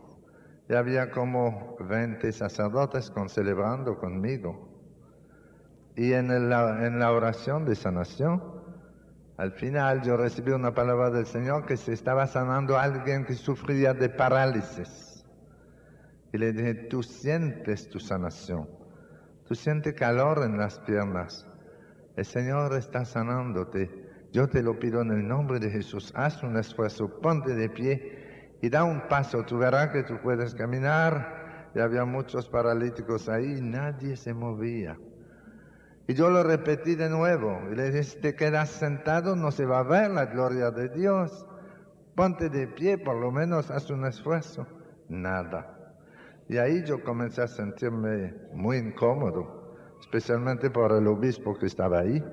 Y 0.69 0.73
había 0.73 1.11
como 1.11 1.75
20 1.79 2.31
sacerdotes 2.31 3.09
con, 3.11 3.29
celebrando 3.29 3.97
conmigo. 3.97 4.69
Y 5.95 6.13
en 6.13 6.49
la, 6.49 6.85
en 6.85 6.99
la 6.99 7.11
oración 7.11 7.65
de 7.65 7.75
sanación, 7.75 8.41
al 9.37 9.51
final 9.51 10.01
yo 10.03 10.15
recibí 10.15 10.51
una 10.51 10.73
palabra 10.73 11.09
del 11.09 11.25
Señor 11.25 11.65
que 11.65 11.75
se 11.75 11.93
estaba 11.93 12.27
sanando 12.27 12.77
a 12.77 12.83
alguien 12.83 13.25
que 13.25 13.33
sufría 13.33 13.93
de 13.93 14.09
parálisis. 14.09 15.25
Y 16.31 16.37
le 16.37 16.53
dije, 16.53 16.73
tú 16.73 17.03
sientes 17.03 17.89
tu 17.89 17.99
sanación, 17.99 18.67
tú 19.47 19.53
sientes 19.53 19.93
calor 19.93 20.43
en 20.43 20.57
las 20.57 20.79
piernas. 20.79 21.47
El 22.15 22.25
Señor 22.25 22.75
está 22.75 23.05
sanándote. 23.05 24.03
Yo 24.31 24.47
te 24.47 24.63
lo 24.63 24.79
pido 24.79 25.01
en 25.01 25.11
el 25.11 25.27
nombre 25.27 25.59
de 25.59 25.69
Jesús. 25.69 26.11
Haz 26.15 26.41
un 26.41 26.57
esfuerzo, 26.57 27.19
ponte 27.21 27.53
de 27.53 27.69
pie 27.69 28.22
y 28.63 28.69
da 28.69 28.85
un 28.85 29.01
paso. 29.09 29.43
Tú 29.43 29.57
verás 29.57 29.89
que 29.89 30.03
tú 30.03 30.17
puedes 30.23 30.55
caminar. 30.55 31.69
Y 31.75 31.79
había 31.79 32.05
muchos 32.05 32.47
paralíticos 32.47 33.27
ahí 33.27 33.57
y 33.57 33.61
nadie 33.61 34.15
se 34.15 34.33
movía. 34.33 34.97
Y 36.07 36.13
yo 36.13 36.29
lo 36.29 36.43
repetí 36.43 36.95
de 36.95 37.09
nuevo. 37.09 37.59
Y 37.69 37.75
le 37.75 37.87
dije, 37.87 38.03
si 38.03 38.21
te 38.21 38.35
quedas 38.35 38.69
sentado 38.69 39.35
no 39.35 39.51
se 39.51 39.65
va 39.65 39.79
a 39.79 39.83
ver 39.83 40.11
la 40.11 40.27
gloria 40.27 40.71
de 40.71 40.87
Dios. 40.87 41.45
Ponte 42.15 42.47
de 42.47 42.67
pie, 42.67 42.97
por 42.97 43.17
lo 43.17 43.31
menos 43.31 43.69
haz 43.69 43.89
un 43.89 44.05
esfuerzo. 44.05 44.65
Nada. 45.09 45.97
Y 46.47 46.55
ahí 46.55 46.85
yo 46.85 47.03
comencé 47.03 47.41
a 47.41 47.47
sentirme 47.47 48.33
muy 48.53 48.77
incómodo, 48.77 49.75
especialmente 49.99 50.69
por 50.69 50.93
el 50.93 51.05
obispo 51.07 51.57
que 51.57 51.65
estaba 51.65 51.99
ahí. 51.99 52.23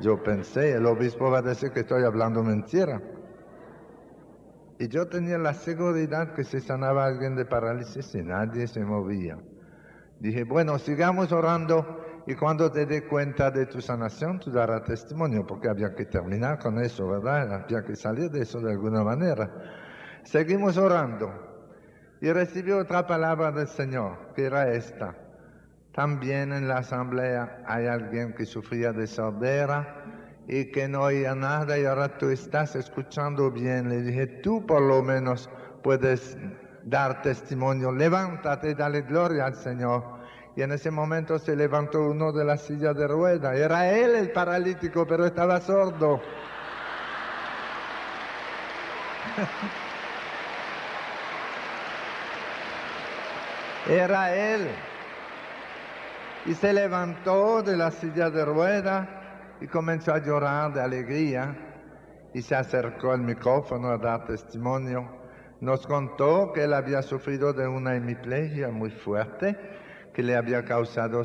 Yo 0.00 0.22
pensé, 0.22 0.72
el 0.72 0.86
obispo 0.86 1.30
va 1.30 1.40
a 1.40 1.42
decir 1.42 1.70
que 1.70 1.80
estoy 1.80 2.02
hablando 2.02 2.42
mentira. 2.42 3.02
Y 4.78 4.88
yo 4.88 5.06
tenía 5.08 5.38
la 5.38 5.54
seguridad 5.54 6.34
que 6.34 6.44
se 6.44 6.60
sanaba 6.60 7.06
alguien 7.06 7.34
de 7.34 7.46
parálisis 7.46 8.14
y 8.14 8.22
nadie 8.22 8.66
se 8.66 8.84
movía. 8.84 9.38
Dije, 10.20 10.44
bueno, 10.44 10.78
sigamos 10.78 11.32
orando 11.32 12.04
y 12.26 12.34
cuando 12.34 12.70
te 12.70 12.84
dé 12.84 13.06
cuenta 13.06 13.50
de 13.50 13.66
tu 13.66 13.80
sanación, 13.80 14.38
tú 14.40 14.50
darás 14.50 14.84
testimonio, 14.84 15.46
porque 15.46 15.68
había 15.68 15.94
que 15.94 16.04
terminar 16.04 16.58
con 16.58 16.78
eso, 16.78 17.08
¿verdad? 17.08 17.64
Había 17.64 17.84
que 17.84 17.96
salir 17.96 18.30
de 18.30 18.42
eso 18.42 18.60
de 18.60 18.72
alguna 18.72 19.02
manera. 19.02 19.50
Seguimos 20.24 20.76
orando 20.76 21.32
y 22.20 22.32
recibí 22.32 22.72
otra 22.72 23.06
palabra 23.06 23.52
del 23.52 23.68
Señor, 23.68 24.32
que 24.34 24.44
era 24.44 24.72
esta. 24.72 25.14
También 25.92 26.52
en 26.52 26.68
la 26.68 26.78
asamblea 26.78 27.62
hay 27.66 27.86
alguien 27.86 28.34
que 28.34 28.44
sufría 28.44 28.92
de 28.92 29.06
sordera 29.06 30.15
y 30.48 30.70
que 30.70 30.88
no 30.88 31.02
oía 31.02 31.34
nada 31.34 31.78
y 31.78 31.84
ahora 31.84 32.16
tú 32.18 32.30
estás 32.30 32.76
escuchando 32.76 33.50
bien. 33.50 33.88
Le 33.88 34.02
dije, 34.02 34.26
tú 34.26 34.64
por 34.64 34.82
lo 34.82 35.02
menos 35.02 35.50
puedes 35.82 36.36
dar 36.84 37.22
testimonio. 37.22 37.90
Levántate 37.92 38.70
y 38.70 38.74
dale 38.74 39.02
gloria 39.02 39.46
al 39.46 39.56
Señor. 39.56 40.04
Y 40.54 40.62
en 40.62 40.70
ese 40.72 40.90
momento 40.90 41.38
se 41.38 41.56
levantó 41.56 42.02
uno 42.02 42.32
de 42.32 42.44
la 42.44 42.56
silla 42.56 42.94
de 42.94 43.06
rueda. 43.08 43.54
Era 43.54 43.90
él 43.90 44.14
el 44.14 44.30
paralítico, 44.30 45.06
pero 45.06 45.26
estaba 45.26 45.60
sordo. 45.60 46.22
Era 53.88 54.34
él. 54.34 54.68
Y 56.46 56.54
se 56.54 56.72
levantó 56.72 57.62
de 57.62 57.76
la 57.76 57.90
silla 57.90 58.30
de 58.30 58.44
rueda 58.44 59.25
y 59.60 59.66
comenzó 59.66 60.12
a 60.12 60.22
llorar 60.22 60.74
de 60.74 60.80
alegría 60.80 61.56
y 62.34 62.42
se 62.42 62.54
acercó 62.54 63.12
al 63.12 63.22
micrófono 63.22 63.88
a 63.88 63.98
dar 63.98 64.26
testimonio. 64.26 65.08
Nos 65.60 65.86
contó 65.86 66.52
que 66.52 66.64
él 66.64 66.74
había 66.74 67.02
sufrido 67.02 67.52
de 67.52 67.66
una 67.66 67.96
hemiplegia 67.96 68.68
muy 68.68 68.90
fuerte 68.90 69.56
que 70.12 70.22
le 70.22 70.36
había 70.36 70.64
causado 70.64 71.22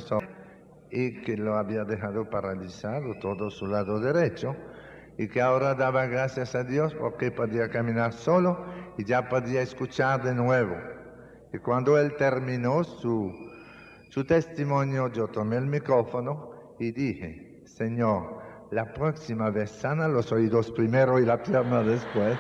y 0.90 1.22
que 1.22 1.38
lo 1.38 1.56
había 1.56 1.84
dejado 1.84 2.30
paralizado 2.30 3.16
todo 3.20 3.50
su 3.50 3.68
lado 3.68 4.00
derecho 4.00 4.56
y 5.18 5.28
que 5.28 5.42
ahora 5.42 5.76
daba 5.76 6.06
gracias 6.06 6.56
a 6.56 6.64
Dios 6.64 6.94
porque 6.94 7.32
podía 7.32 7.70
caminar 7.70 8.14
solo 8.14 8.66
y 8.98 9.04
ya 9.04 9.28
podía 9.28 9.62
escuchar 9.62 10.24
de 10.24 10.34
nuevo. 10.34 10.76
Y 11.54 11.58
cuando 11.58 11.98
él 11.98 12.16
terminó 12.16 12.84
su, 12.84 13.34
su 14.10 14.26
testimonio, 14.26 15.12
yo 15.12 15.28
tomé 15.28 15.58
el 15.58 15.66
micrófono 15.66 16.76
y 16.80 16.92
dije, 16.92 17.51
Señor, 17.76 18.42
la 18.72 18.94
próxima 18.94 19.50
vez 19.50 19.72
sana 19.72 20.08
los 20.08 20.32
oídos 20.32 20.72
primero 20.72 21.20
y 21.20 21.26
la 21.26 21.42
pierna 21.42 21.82
después. 21.82 22.38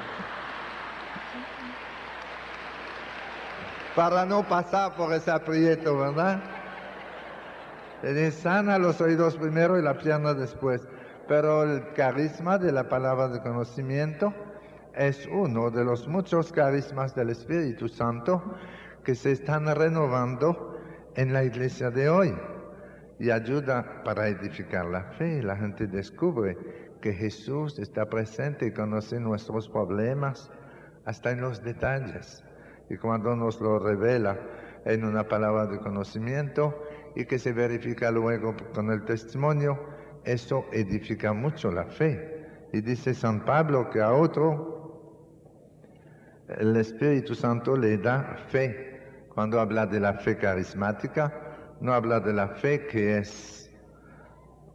Para 3.95 4.25
no 4.25 4.43
pasar 4.43 4.95
por 4.95 5.13
ese 5.13 5.31
aprieto, 5.31 5.97
¿verdad? 5.97 6.41
Sana 8.31 8.77
los 8.77 8.99
oídos 8.99 9.37
primero 9.37 9.79
y 9.79 9.81
la 9.81 9.97
pierna 9.97 10.33
después. 10.33 10.87
Pero 11.27 11.63
el 11.63 11.93
carisma 11.93 12.57
de 12.57 12.71
la 12.71 12.89
palabra 12.89 13.29
de 13.29 13.41
conocimiento 13.41 14.33
es 14.95 15.27
uno 15.31 15.71
de 15.71 15.85
los 15.85 16.07
muchos 16.07 16.51
carismas 16.51 17.15
del 17.15 17.29
Espíritu 17.29 17.87
Santo 17.87 18.43
que 19.03 19.15
se 19.15 19.31
están 19.31 19.73
renovando 19.73 20.77
en 21.15 21.31
la 21.31 21.43
iglesia 21.43 21.89
de 21.89 22.09
hoy 22.09 22.35
y 23.21 23.29
ayuda 23.29 24.01
para 24.03 24.29
edificar 24.29 24.85
la 24.85 25.03
fe. 25.03 25.43
La 25.43 25.55
gente 25.55 25.85
descubre 25.85 26.57
que 27.01 27.13
Jesús 27.13 27.77
está 27.77 28.09
presente 28.09 28.65
y 28.65 28.71
conoce 28.71 29.19
nuestros 29.19 29.69
problemas 29.69 30.49
hasta 31.05 31.29
en 31.29 31.41
los 31.41 31.63
detalles. 31.63 32.43
Y 32.89 32.97
cuando 32.97 33.35
nos 33.35 33.61
lo 33.61 33.77
revela 33.77 34.39
en 34.85 35.05
una 35.05 35.27
palabra 35.27 35.67
de 35.67 35.77
conocimiento 35.77 36.83
y 37.15 37.25
que 37.25 37.37
se 37.37 37.53
verifica 37.53 38.09
luego 38.09 38.55
con 38.73 38.89
el 38.89 39.05
testimonio, 39.05 39.79
eso 40.23 40.65
edifica 40.71 41.31
mucho 41.31 41.71
la 41.71 41.85
fe. 41.85 42.47
Y 42.73 42.81
dice 42.81 43.13
San 43.13 43.45
Pablo 43.45 43.91
que 43.91 44.01
a 44.01 44.13
otro 44.13 44.71
el 46.47 46.75
Espíritu 46.75 47.35
Santo 47.35 47.77
le 47.77 47.99
da 47.99 48.35
fe 48.47 49.27
cuando 49.29 49.59
habla 49.59 49.85
de 49.85 49.99
la 49.99 50.13
fe 50.13 50.37
carismática, 50.37 51.40
no 51.81 51.93
habla 51.93 52.19
de 52.19 52.31
la 52.31 52.47
fe 52.47 52.85
que 52.85 53.17
es 53.17 53.69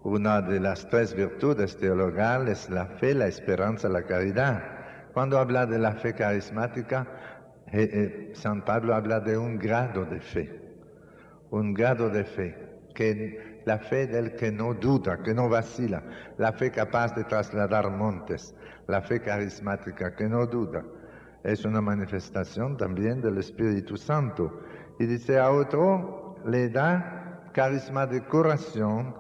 una 0.02 0.42
de 0.42 0.60
las 0.60 0.88
tres 0.88 1.14
virtudes 1.14 1.76
teologales, 1.76 2.68
la 2.68 2.86
fe, 2.86 3.14
la 3.14 3.28
esperanza, 3.28 3.88
la 3.88 4.02
caridad. 4.02 4.62
Cuando 5.12 5.38
habla 5.38 5.66
de 5.66 5.78
la 5.78 5.92
fe 5.92 6.14
carismática, 6.14 7.06
eh, 7.72 7.88
eh, 7.92 8.30
San 8.34 8.64
Pablo 8.64 8.94
habla 8.94 9.20
de 9.20 9.38
un 9.38 9.56
grado 9.58 10.04
de 10.04 10.20
fe, 10.20 10.60
un 11.50 11.74
grado 11.74 12.10
de 12.10 12.24
fe, 12.24 12.54
que 12.94 13.62
la 13.64 13.78
fe 13.78 14.06
del 14.06 14.34
que 14.34 14.50
no 14.52 14.74
duda, 14.74 15.22
que 15.22 15.32
no 15.34 15.48
vacila, 15.48 16.02
la 16.38 16.52
fe 16.52 16.70
capaz 16.70 17.14
de 17.14 17.24
trasladar 17.24 17.90
montes, 17.90 18.54
la 18.88 19.00
fe 19.00 19.20
carismática 19.20 20.14
que 20.14 20.28
no 20.28 20.46
duda 20.46 20.84
es 21.42 21.64
una 21.64 21.80
manifestación 21.80 22.76
también 22.76 23.20
del 23.20 23.38
Espíritu 23.38 23.96
Santo. 23.96 24.60
Y 24.98 25.06
dice 25.06 25.38
a 25.38 25.50
otro, 25.50 26.25
le 26.44 26.68
da 26.68 27.50
carisma 27.52 28.06
de 28.06 28.22
curación 28.24 29.14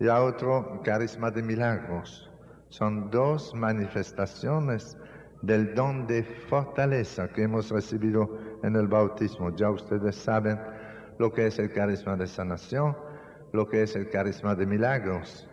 y 0.00 0.08
a 0.08 0.22
otro 0.22 0.80
carisma 0.84 1.30
de 1.30 1.42
milagros. 1.42 2.30
Son 2.68 3.10
dos 3.10 3.54
manifestaciones 3.54 4.96
del 5.42 5.74
don 5.74 6.06
de 6.06 6.22
fortaleza 6.22 7.28
que 7.28 7.42
hemos 7.44 7.70
recibido 7.70 8.38
en 8.62 8.76
el 8.76 8.88
bautismo. 8.88 9.54
Ya 9.56 9.70
ustedes 9.70 10.16
saben 10.16 10.60
lo 11.18 11.32
que 11.32 11.46
es 11.46 11.58
el 11.58 11.72
carisma 11.72 12.16
de 12.16 12.26
sanación, 12.26 12.96
lo 13.52 13.68
que 13.68 13.82
es 13.82 13.96
el 13.96 14.10
carisma 14.10 14.54
de 14.54 14.66
milagros. 14.66 15.48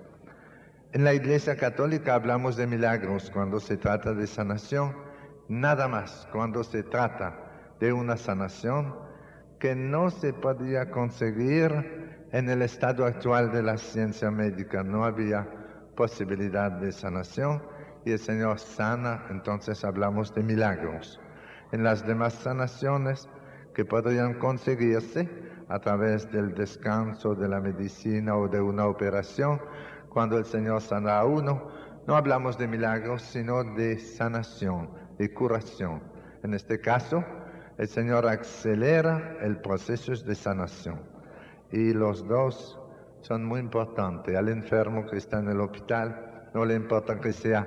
En 0.92 1.04
la 1.04 1.14
Iglesia 1.14 1.56
Católica 1.56 2.16
hablamos 2.16 2.56
de 2.56 2.68
milagros 2.68 3.30
cuando 3.32 3.60
se 3.60 3.78
trata 3.78 4.14
de 4.14 4.28
sanación 4.28 5.06
nada 5.48 5.88
más 5.88 6.28
cuando 6.32 6.64
se 6.64 6.84
trata 6.84 7.38
de 7.80 7.94
una 7.94 8.18
sanación 8.18 8.96
que 9.66 9.74
no 9.74 10.12
se 10.12 10.32
podía 10.32 10.92
conseguir 10.92 12.28
en 12.32 12.50
el 12.50 12.62
estado 12.62 13.04
actual 13.04 13.52
de 13.52 13.64
la 13.64 13.80
ciencia 13.80 14.30
médica. 14.30 14.84
No 14.84 15.04
había 15.04 15.50
posibilidad 15.96 16.72
de 16.72 16.92
sanación 16.92 17.64
y 18.06 18.12
el 18.12 18.20
Señor 18.20 18.60
sana, 18.60 19.26
entonces 19.32 19.84
hablamos 19.84 20.36
de 20.36 20.44
milagros. 20.44 21.20
En 21.72 21.84
las 21.84 22.06
demás 22.06 22.34
sanaciones 22.34 23.28
que 23.74 23.86
podrían 23.86 24.36
conseguirse 24.36 25.28
a 25.68 25.80
través 25.80 26.32
del 26.32 26.54
descanso, 26.54 27.34
de 27.34 27.48
la 27.48 27.60
medicina 27.60 28.38
o 28.38 28.48
de 28.48 28.62
una 28.62 28.86
operación, 28.86 29.60
cuando 30.10 30.38
el 30.38 30.46
Señor 30.46 30.80
sana 30.82 31.18
a 31.18 31.26
uno, 31.26 31.72
no 32.06 32.16
hablamos 32.16 32.60
de 32.60 32.68
milagros, 32.68 33.24
sino 33.24 33.64
de 33.64 33.98
sanación, 33.98 34.92
de 35.18 35.34
curación. 35.34 36.04
En 36.44 36.54
este 36.54 36.80
caso, 36.80 37.26
el 37.78 37.88
Señor 37.88 38.28
acelera 38.28 39.38
el 39.42 39.58
proceso 39.58 40.14
de 40.14 40.36
sanación. 40.36 41.00
Y 41.72 41.94
los 41.94 42.28
dos 42.28 42.80
son 43.22 43.44
muy 43.44 43.60
importantes. 43.60 44.36
Al 44.36 44.50
enfermo 44.50 45.06
que 45.06 45.18
está 45.18 45.40
en 45.40 45.50
el 45.50 45.60
hospital 45.60 46.50
no 46.54 46.64
le 46.64 46.76
importa 46.76 47.20
que 47.20 47.34
sea 47.34 47.66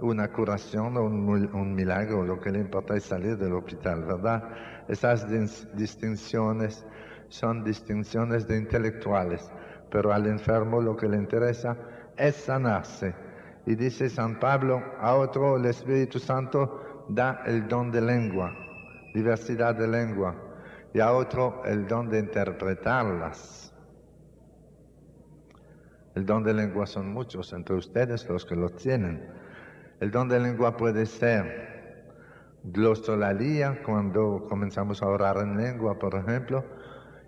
una 0.00 0.32
curación 0.32 0.96
o 0.96 1.04
un, 1.04 1.74
milagro, 1.74 2.24
lo 2.24 2.40
que 2.40 2.50
le 2.50 2.60
importa 2.60 2.96
es 2.96 3.04
salir 3.04 3.36
del 3.36 3.52
hospital, 3.52 4.04
¿verdad? 4.04 4.50
Esas 4.88 5.26
distinciones 5.74 6.84
son 7.28 7.64
distinciones 7.64 8.46
de 8.46 8.58
intelectuales, 8.58 9.50
pero 9.90 10.12
al 10.12 10.26
enfermo 10.26 10.80
lo 10.80 10.96
que 10.96 11.08
le 11.08 11.16
interesa 11.16 11.76
es 12.16 12.36
sanarse. 12.36 13.14
Y 13.66 13.74
dice 13.76 14.08
San 14.08 14.38
Pablo, 14.38 14.82
a 15.00 15.14
otro 15.14 15.56
el 15.56 15.66
Espíritu 15.66 16.18
Santo 16.18 17.04
da 17.08 17.42
el 17.46 17.66
don 17.68 17.90
de 17.90 18.00
lengua, 18.00 18.54
diversidad 19.14 19.76
de 19.76 19.86
lengua, 19.86 20.34
y 20.92 21.00
a 21.00 21.12
otro 21.12 21.62
el 21.64 21.86
don 21.86 22.10
de 22.10 22.18
interpretarlas. 22.18 23.72
El 26.14 26.26
don 26.26 26.44
de 26.44 26.52
lengua 26.52 26.86
son 26.86 27.12
muchos 27.12 27.52
entre 27.52 27.76
ustedes 27.76 28.28
los 28.28 28.44
que 28.44 28.54
lo 28.54 28.68
tienen. 28.70 29.26
El 30.00 30.10
don 30.10 30.28
de 30.28 30.38
lengua 30.38 30.76
puede 30.76 31.06
ser 31.06 31.74
glosolalia, 32.64 33.82
cuando 33.84 34.46
comenzamos 34.48 35.02
a 35.02 35.06
orar 35.06 35.36
en 35.38 35.56
lengua, 35.56 35.98
por 35.98 36.14
ejemplo, 36.14 36.64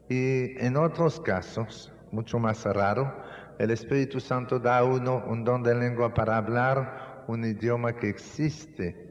y 0.08 0.58
en 0.64 0.76
otros 0.76 1.20
casos, 1.20 1.92
mucho 2.12 2.38
más 2.38 2.64
raro, 2.64 3.12
el 3.58 3.70
Espíritu 3.70 4.20
Santo 4.20 4.58
da 4.58 4.78
a 4.78 4.84
uno 4.84 5.24
un 5.26 5.44
don 5.44 5.62
de 5.62 5.74
lengua 5.74 6.14
para 6.14 6.36
hablar 6.36 7.24
un 7.26 7.44
idioma 7.44 7.96
que 7.96 8.08
existe. 8.08 9.10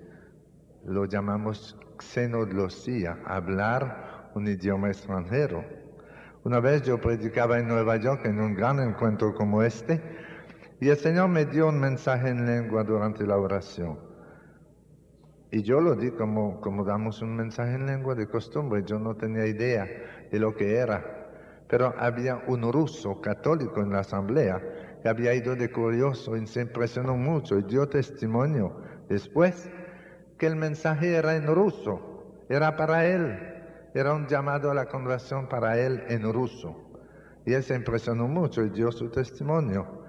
Lo 0.85 1.05
llamamos 1.05 1.77
xenoglosía, 1.99 3.19
hablar 3.25 4.31
un 4.35 4.47
idioma 4.47 4.87
extranjero. 4.87 5.63
Una 6.43 6.59
vez 6.59 6.83
yo 6.83 6.99
predicaba 7.01 7.57
en 7.59 7.67
Nueva 7.67 7.97
York 7.97 8.25
en 8.25 8.39
un 8.39 8.53
gran 8.53 8.79
encuentro 8.79 9.33
como 9.33 9.63
este 9.63 10.01
y 10.79 10.89
el 10.89 10.97
Señor 10.97 11.29
me 11.29 11.45
dio 11.45 11.69
un 11.69 11.79
mensaje 11.79 12.29
en 12.29 12.45
lengua 12.45 12.83
durante 12.83 13.25
la 13.25 13.37
oración. 13.37 13.97
Y 15.51 15.63
yo 15.63 15.79
lo 15.79 15.95
di 15.95 16.11
como, 16.11 16.59
como 16.59 16.83
damos 16.83 17.21
un 17.21 17.35
mensaje 17.35 17.75
en 17.75 17.85
lengua 17.85 18.13
de 18.13 18.27
costumbre. 18.27 18.83
Yo 18.85 18.99
no 18.99 19.15
tenía 19.15 19.45
idea 19.47 19.87
de 20.29 20.39
lo 20.39 20.53
que 20.53 20.75
era. 20.75 21.03
Pero 21.67 21.93
había 21.97 22.43
un 22.47 22.71
ruso 22.71 23.21
católico 23.21 23.81
en 23.81 23.91
la 23.91 23.99
asamblea 23.99 24.61
que 25.01 25.07
había 25.07 25.33
ido 25.33 25.55
de 25.55 25.71
curioso 25.71 26.35
y 26.35 26.45
se 26.45 26.61
impresionó 26.61 27.15
mucho 27.15 27.57
y 27.57 27.63
dio 27.63 27.87
testimonio 27.87 28.75
después 29.07 29.69
que 30.37 30.47
el 30.47 30.55
mensaje 30.55 31.15
era 31.15 31.35
en 31.35 31.47
ruso, 31.47 31.99
era 32.49 32.75
para 32.75 33.05
él, 33.05 33.55
era 33.93 34.13
un 34.13 34.27
llamado 34.27 34.71
a 34.71 34.73
la 34.73 34.87
conversión 34.87 35.47
para 35.47 35.79
él 35.79 36.03
en 36.09 36.31
ruso. 36.31 36.75
Y 37.45 37.53
él 37.53 37.63
se 37.63 37.75
impresionó 37.75 38.27
mucho 38.27 38.63
y 38.63 38.69
dio 38.69 38.91
su 38.91 39.09
testimonio. 39.09 40.03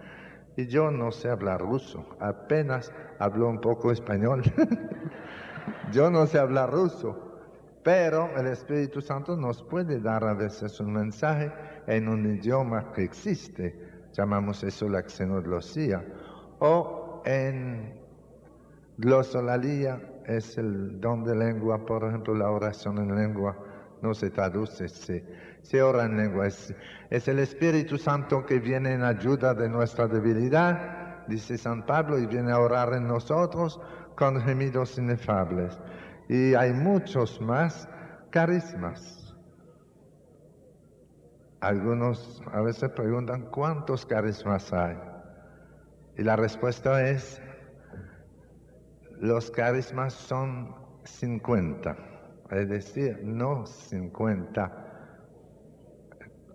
Y 0.57 0.67
yo 0.67 0.91
no 0.91 1.13
sé 1.13 1.29
hablar 1.29 1.61
ruso, 1.61 2.05
apenas 2.19 2.91
hablo 3.19 3.49
un 3.49 3.61
poco 3.61 3.93
español. 3.93 4.43
yo 5.93 6.11
no 6.11 6.27
sé 6.27 6.39
hablar 6.39 6.73
ruso, 6.73 7.39
pero 7.83 8.31
el 8.37 8.47
Espíritu 8.47 9.01
Santo 9.03 9.37
nos 9.37 9.63
puede 9.63 10.01
dar 10.01 10.25
a 10.25 10.33
veces 10.33 10.81
un 10.81 10.95
mensaje 10.95 11.53
en 11.87 12.09
un 12.09 12.27
idioma 12.27 12.91
que 12.93 13.05
existe, 13.05 13.79
llamamos 14.13 14.65
eso 14.65 14.89
la 14.89 15.03
xenoglosía, 15.03 16.05
o 16.59 17.23
en 17.27 18.01
glosolalia 18.97 20.01
es 20.27 20.59
el 20.59 21.01
don 21.01 21.25
de 21.25 21.35
lengua, 21.35 21.87
por 21.87 22.05
ejemplo, 22.05 22.35
la 22.35 22.51
oración 22.51 22.99
en 22.99 23.15
lengua 23.15 23.57
no 24.03 24.15
se 24.15 24.31
traduce, 24.31 24.89
se, 24.89 25.25
se 25.63 25.83
ora 25.83 26.05
en 26.05 26.17
lengua. 26.17 26.47
Es, 26.47 27.29
el 27.29 27.39
Espíritu 27.39 27.99
Santo 27.99 28.45
que 28.45 28.59
viene 28.59 28.93
en 28.93 29.03
ayuda 29.03 29.55
de 29.55 29.69
nuestra 29.69 30.07
debilidad, 30.07 31.27
dice 31.27 31.57
San 31.59 31.85
Pablo, 31.87 32.19
y 32.19 32.27
viene 32.27 32.53
a 32.53 32.61
orar 32.61 32.95
en 32.95 33.07
nosotros 33.07 33.81
con 34.17 34.41
gemidos 34.41 34.99
inefables. 34.99 35.79
Y 36.29 36.55
hay 36.55 36.73
muchos 36.73 37.41
más 37.41 37.89
carismas. 38.31 39.35
Algunos 41.61 42.43
a 42.53 42.61
veces 42.61 42.91
preguntan 42.91 43.49
cuántos 43.51 44.05
carismas 44.05 44.73
hay. 44.73 44.97
Y 46.17 46.23
la 46.23 46.37
respuesta 46.37 47.09
es, 47.09 47.41
los 49.21 49.51
carismas 49.51 50.13
son 50.13 50.75
50, 51.05 51.97
es 52.51 52.69
decir, 52.69 53.21
no 53.23 53.67
50 53.67 54.87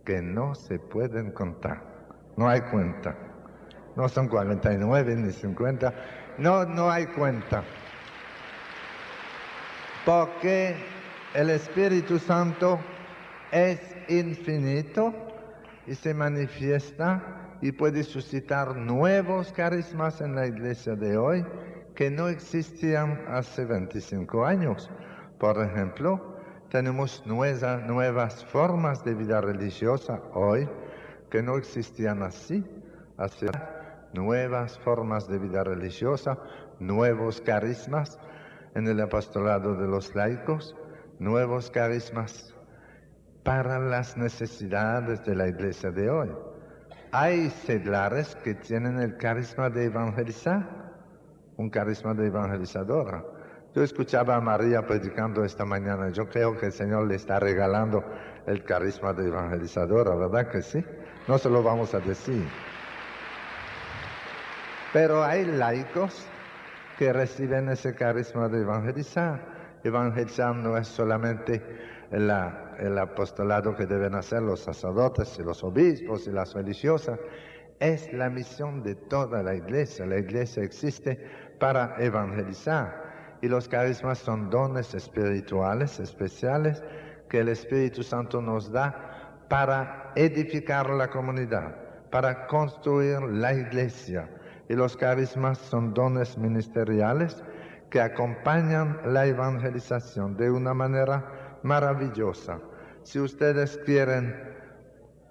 que 0.05 0.21
no 0.21 0.55
se 0.55 0.79
pueden 0.79 1.31
contar. 1.31 1.83
No 2.37 2.47
hay 2.47 2.61
cuenta. 2.61 3.15
No 3.95 4.07
son 4.07 4.27
49 4.27 5.15
ni 5.15 5.31
50. 5.31 5.93
No, 6.37 6.65
no 6.65 6.89
hay 6.89 7.05
cuenta. 7.07 7.63
Porque 10.05 10.75
el 11.33 11.49
Espíritu 11.49 12.17
Santo 12.17 12.79
es 13.51 13.79
infinito 14.07 15.13
y 15.85 15.95
se 15.95 16.13
manifiesta 16.13 17.57
y 17.61 17.71
puede 17.71 18.03
suscitar 18.03 18.75
nuevos 18.75 19.51
carismas 19.51 20.21
en 20.21 20.35
la 20.35 20.47
iglesia 20.47 20.95
de 20.95 21.17
hoy 21.17 21.45
que 21.95 22.09
no 22.09 22.27
existían 22.27 23.23
hace 23.27 23.65
25 23.65 24.45
años. 24.45 24.89
Por 25.37 25.61
ejemplo, 25.61 26.37
tenemos 26.69 27.23
nuevas 27.25 28.45
formas 28.45 29.03
de 29.03 29.13
vida 29.13 29.41
religiosa 29.41 30.21
hoy 30.33 30.69
que 31.29 31.41
no 31.41 31.57
existían 31.57 32.23
así, 32.23 32.63
nuevas 34.13 34.77
formas 34.79 35.27
de 35.27 35.39
vida 35.39 35.63
religiosa, 35.63 36.37
nuevos 36.79 37.41
carismas 37.41 38.19
en 38.75 38.87
el 38.87 38.99
apostolado 38.99 39.75
de 39.75 39.87
los 39.87 40.13
laicos, 40.15 40.75
nuevos 41.19 41.71
carismas 41.71 42.53
para 43.43 43.79
las 43.79 44.17
necesidades 44.17 45.25
de 45.25 45.35
la 45.35 45.47
iglesia 45.47 45.91
de 45.91 46.09
hoy. 46.09 46.29
Hay 47.11 47.49
seglares 47.49 48.35
que 48.43 48.55
tienen 48.55 48.99
el 48.99 49.17
carisma 49.17 49.69
de 49.69 49.85
evangelizar, 49.85 50.80
un 51.61 51.69
carisma 51.69 52.13
de 52.13 52.27
evangelizadora. 52.27 53.23
Yo 53.73 53.83
escuchaba 53.83 54.35
a 54.35 54.41
María 54.41 54.85
predicando 54.85 55.45
esta 55.45 55.63
mañana. 55.63 56.09
Yo 56.09 56.27
creo 56.27 56.57
que 56.57 56.65
el 56.67 56.71
Señor 56.73 57.07
le 57.07 57.15
está 57.15 57.39
regalando 57.39 58.03
el 58.47 58.63
carisma 58.63 59.13
de 59.13 59.27
evangelizadora, 59.27 60.15
¿verdad 60.15 60.49
que 60.49 60.61
sí? 60.61 60.83
No 61.27 61.37
se 61.37 61.49
lo 61.49 61.63
vamos 61.63 61.93
a 61.93 61.99
decir. 61.99 62.45
Pero 64.91 65.23
hay 65.23 65.45
laicos 65.45 66.27
que 66.97 67.13
reciben 67.13 67.69
ese 67.69 67.95
carisma 67.95 68.49
de 68.49 68.61
evangelizar. 68.61 69.39
Evangelizar 69.83 70.55
no 70.55 70.77
es 70.77 70.87
solamente 70.87 71.61
el 72.11 72.97
apostolado 72.97 73.73
que 73.75 73.85
deben 73.85 74.15
hacer 74.15 74.41
los 74.41 74.59
sacerdotes 74.59 75.39
y 75.39 75.43
los 75.43 75.63
obispos 75.63 76.27
y 76.27 76.31
las 76.31 76.53
religiosas, 76.53 77.19
es 77.79 78.13
la 78.13 78.29
misión 78.29 78.83
de 78.83 78.93
toda 78.95 79.41
la 79.41 79.55
iglesia. 79.55 80.05
La 80.05 80.19
iglesia 80.19 80.61
existe 80.61 81.25
para 81.61 81.95
evangelizar 81.99 83.37
y 83.39 83.47
los 83.47 83.67
carismas 83.67 84.17
son 84.17 84.49
dones 84.49 84.95
espirituales 84.95 85.99
especiales 85.99 86.83
que 87.29 87.41
el 87.41 87.49
Espíritu 87.49 88.01
Santo 88.01 88.41
nos 88.41 88.71
da 88.71 89.45
para 89.47 90.11
edificar 90.15 90.89
la 90.89 91.07
comunidad, 91.07 91.75
para 92.09 92.47
construir 92.47 93.21
la 93.21 93.53
iglesia. 93.53 94.27
Y 94.69 94.73
los 94.73 94.97
carismas 94.97 95.59
son 95.59 95.93
dones 95.93 96.35
ministeriales 96.35 97.43
que 97.91 98.01
acompañan 98.01 98.99
la 99.05 99.27
evangelización 99.27 100.35
de 100.37 100.49
una 100.49 100.73
manera 100.73 101.59
maravillosa. 101.61 102.59
Si 103.03 103.19
ustedes 103.19 103.79
quieren 103.85 104.35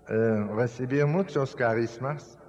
eh, 0.08 0.48
recibir 0.54 1.06
muchos 1.06 1.56
carismas 1.56 2.39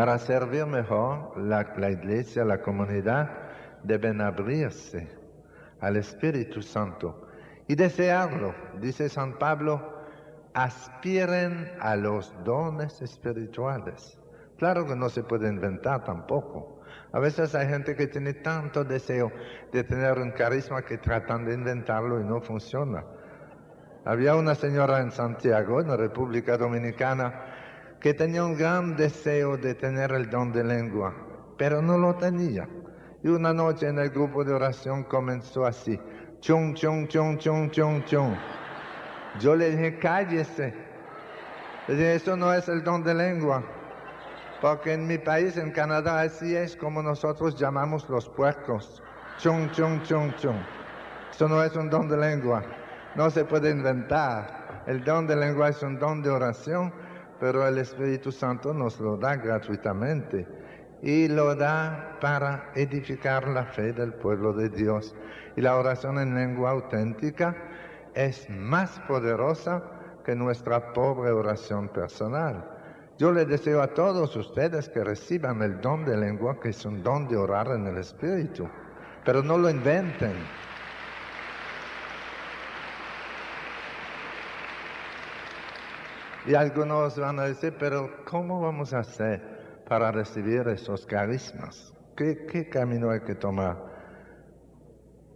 para 0.00 0.18
servir 0.18 0.64
mejor 0.64 1.36
la 1.36 1.90
iglesia, 1.90 2.42
la 2.42 2.62
comunidad, 2.62 3.28
deben 3.82 4.22
abrirse 4.22 5.06
al 5.78 5.98
Espíritu 5.98 6.62
Santo 6.62 7.28
y 7.68 7.74
desearlo. 7.74 8.54
Dice 8.80 9.10
San 9.10 9.34
Pablo, 9.38 9.92
aspiren 10.54 11.70
a 11.80 11.96
los 11.96 12.32
dones 12.44 13.02
espirituales. 13.02 14.18
Claro 14.56 14.86
que 14.86 14.96
no 14.96 15.10
se 15.10 15.22
puede 15.22 15.50
inventar 15.50 16.02
tampoco. 16.02 16.80
A 17.12 17.18
veces 17.18 17.54
hay 17.54 17.68
gente 17.68 17.94
que 17.94 18.06
tiene 18.06 18.32
tanto 18.32 18.84
deseo 18.84 19.30
de 19.70 19.84
tener 19.84 20.18
un 20.18 20.30
carisma 20.30 20.80
que 20.80 20.96
tratan 20.96 21.44
de 21.44 21.52
inventarlo 21.52 22.18
y 22.18 22.24
no 22.24 22.40
funciona. 22.40 23.04
Había 24.06 24.34
una 24.34 24.54
señora 24.54 25.00
en 25.00 25.10
Santiago, 25.10 25.78
en 25.78 25.88
la 25.88 25.98
República 25.98 26.56
Dominicana, 26.56 27.49
que 28.00 28.14
tenía 28.14 28.44
un 28.44 28.56
gran 28.56 28.96
deseo 28.96 29.58
de 29.58 29.74
tener 29.74 30.12
el 30.12 30.30
don 30.30 30.52
de 30.52 30.64
lengua, 30.64 31.14
pero 31.58 31.82
no 31.82 31.98
lo 31.98 32.14
tenía. 32.14 32.66
Y 33.22 33.28
una 33.28 33.52
noche 33.52 33.88
en 33.88 33.98
el 33.98 34.08
grupo 34.08 34.42
de 34.42 34.54
oración 34.54 35.04
comenzó 35.04 35.66
así. 35.66 36.00
Chung, 36.40 36.74
chung, 36.74 37.06
chung, 37.06 37.36
chung, 37.36 37.70
chung, 37.70 38.02
chung. 38.06 38.34
Yo 39.38 39.54
le 39.54 39.70
dije, 39.70 39.98
cállese. 39.98 40.74
Le 41.86 41.94
dije, 41.94 42.14
eso 42.14 42.36
no 42.36 42.54
es 42.54 42.66
el 42.68 42.82
don 42.82 43.04
de 43.04 43.12
lengua. 43.12 43.62
Porque 44.62 44.94
en 44.94 45.06
mi 45.06 45.18
país, 45.18 45.58
en 45.58 45.70
Canadá, 45.70 46.22
así 46.22 46.56
es 46.56 46.76
como 46.76 47.02
nosotros 47.02 47.56
llamamos 47.56 48.08
los 48.08 48.28
puercos. 48.30 49.02
Chung, 49.38 49.70
chung, 49.72 50.02
chung, 50.02 50.32
chung. 50.36 50.56
Eso 51.30 51.48
no 51.48 51.62
es 51.62 51.76
un 51.76 51.90
don 51.90 52.08
de 52.08 52.16
lengua. 52.16 52.62
No 53.14 53.28
se 53.28 53.44
puede 53.44 53.70
inventar. 53.70 54.82
El 54.86 55.04
don 55.04 55.26
de 55.26 55.36
lengua 55.36 55.68
es 55.68 55.82
un 55.82 55.98
don 55.98 56.22
de 56.22 56.30
oración, 56.30 56.92
pero 57.40 57.66
el 57.66 57.78
Espíritu 57.78 58.30
Santo 58.30 58.74
nos 58.74 59.00
lo 59.00 59.16
da 59.16 59.36
gratuitamente 59.36 60.46
y 61.02 61.26
lo 61.28 61.54
da 61.54 62.18
para 62.20 62.70
edificar 62.74 63.48
la 63.48 63.64
fe 63.64 63.92
del 63.92 64.12
pueblo 64.12 64.52
de 64.52 64.68
Dios. 64.68 65.14
Y 65.56 65.62
la 65.62 65.76
oración 65.76 66.18
en 66.18 66.34
lengua 66.34 66.72
auténtica 66.72 67.56
es 68.14 68.48
más 68.50 69.00
poderosa 69.08 69.82
que 70.24 70.34
nuestra 70.34 70.92
pobre 70.92 71.30
oración 71.30 71.88
personal. 71.88 72.64
Yo 73.18 73.32
le 73.32 73.44
deseo 73.44 73.82
a 73.82 73.88
todos 73.88 74.36
ustedes 74.36 74.88
que 74.88 75.04
reciban 75.04 75.62
el 75.62 75.80
don 75.80 76.04
de 76.04 76.16
lengua, 76.16 76.60
que 76.60 76.70
es 76.70 76.84
un 76.84 77.02
don 77.02 77.28
de 77.28 77.36
orar 77.36 77.68
en 77.68 77.86
el 77.86 77.98
Espíritu, 77.98 78.68
pero 79.24 79.42
no 79.42 79.58
lo 79.58 79.68
inventen. 79.68 80.34
Y 86.46 86.54
algunos 86.54 87.18
van 87.18 87.38
a 87.38 87.44
decir, 87.44 87.74
pero 87.78 88.24
¿cómo 88.24 88.60
vamos 88.60 88.94
a 88.94 89.00
hacer 89.00 89.82
para 89.86 90.10
recibir 90.10 90.66
esos 90.68 91.04
carismas? 91.04 91.94
¿Qué, 92.16 92.68
camino 92.70 93.10
hay 93.10 93.20
que 93.20 93.34
tomar? 93.34 93.76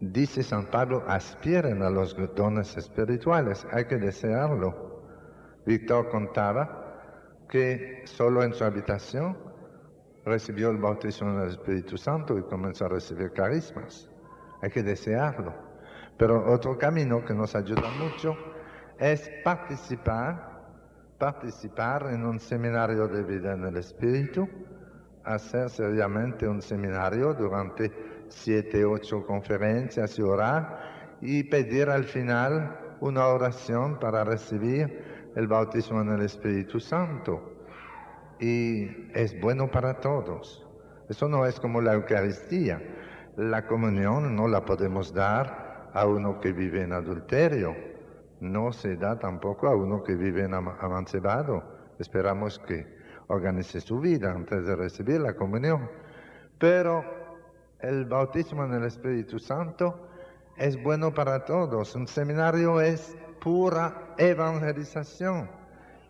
Dice 0.00 0.42
San 0.42 0.66
Pablo, 0.66 1.04
aspiren 1.06 1.82
a 1.82 1.90
los 1.90 2.16
dones 2.34 2.76
espirituales, 2.76 3.66
hay 3.70 3.84
que 3.84 3.96
desearlo. 3.96 5.02
Víctor 5.66 6.08
contaba 6.08 7.44
que 7.48 8.02
solo 8.06 8.42
en 8.42 8.52
su 8.52 8.64
habitación 8.64 9.36
recibió 10.24 10.70
el 10.70 10.78
bautismo 10.78 11.38
del 11.38 11.50
Espíritu 11.50 11.98
Santo 11.98 12.38
y 12.38 12.42
comenzó 12.42 12.86
a 12.86 12.88
recibir 12.88 13.32
carismas. 13.32 14.10
Hay 14.62 14.70
que 14.70 14.82
desearlo. 14.82 15.54
Pero 16.16 16.50
otro 16.50 16.78
camino 16.78 17.24
que 17.24 17.34
nos 17.34 17.54
ayuda 17.54 17.90
mucho 17.98 18.36
es 18.98 19.30
participar 19.42 20.53
participar 21.24 22.10
en 22.12 22.22
un 22.26 22.38
seminario 22.38 23.08
de 23.08 23.22
vida 23.22 23.54
en 23.54 23.64
el 23.64 23.78
Espíritu, 23.78 24.46
hacer 25.24 25.70
seriamente 25.70 26.46
un 26.46 26.60
seminario 26.60 27.32
durante 27.32 27.90
siete, 28.28 28.84
ocho 28.84 29.24
conferencias 29.24 30.18
y 30.18 30.22
orar 30.22 31.16
y 31.22 31.44
pedir 31.44 31.88
al 31.88 32.04
final 32.04 32.96
una 33.00 33.28
oración 33.28 33.98
para 33.98 34.22
recibir 34.22 35.32
el 35.34 35.46
bautismo 35.46 36.02
en 36.02 36.10
el 36.10 36.20
Espíritu 36.20 36.78
Santo. 36.78 37.54
Y 38.38 39.10
es 39.14 39.40
bueno 39.40 39.70
para 39.70 40.00
todos. 40.00 40.66
Eso 41.08 41.26
no 41.26 41.46
es 41.46 41.58
como 41.58 41.80
la 41.80 41.94
Eucaristía. 41.94 42.82
La 43.38 43.66
comunión 43.66 44.36
no 44.36 44.46
la 44.46 44.62
podemos 44.66 45.14
dar 45.14 45.88
a 45.94 46.06
uno 46.06 46.38
que 46.38 46.52
vive 46.52 46.82
en 46.82 46.92
adulterio 46.92 47.93
no 48.44 48.72
se 48.72 48.96
da 48.96 49.18
tampoco 49.18 49.66
a 49.68 49.74
uno 49.74 50.02
que 50.02 50.14
vive 50.14 50.44
en 50.44 50.54
amancebado. 50.54 51.62
Esperamos 51.98 52.58
que 52.58 52.86
organice 53.28 53.80
su 53.80 53.98
vida 53.98 54.32
antes 54.32 54.66
de 54.66 54.76
recibir 54.76 55.20
la 55.20 55.34
comunión. 55.34 55.90
Pero 56.58 57.04
el 57.80 58.04
bautismo 58.04 58.64
en 58.64 58.74
el 58.74 58.84
Espíritu 58.84 59.38
Santo 59.38 60.08
es 60.56 60.80
bueno 60.82 61.12
para 61.12 61.44
todos. 61.44 61.94
Un 61.94 62.06
seminario 62.06 62.80
es 62.80 63.16
pura 63.40 64.14
evangelización 64.18 65.50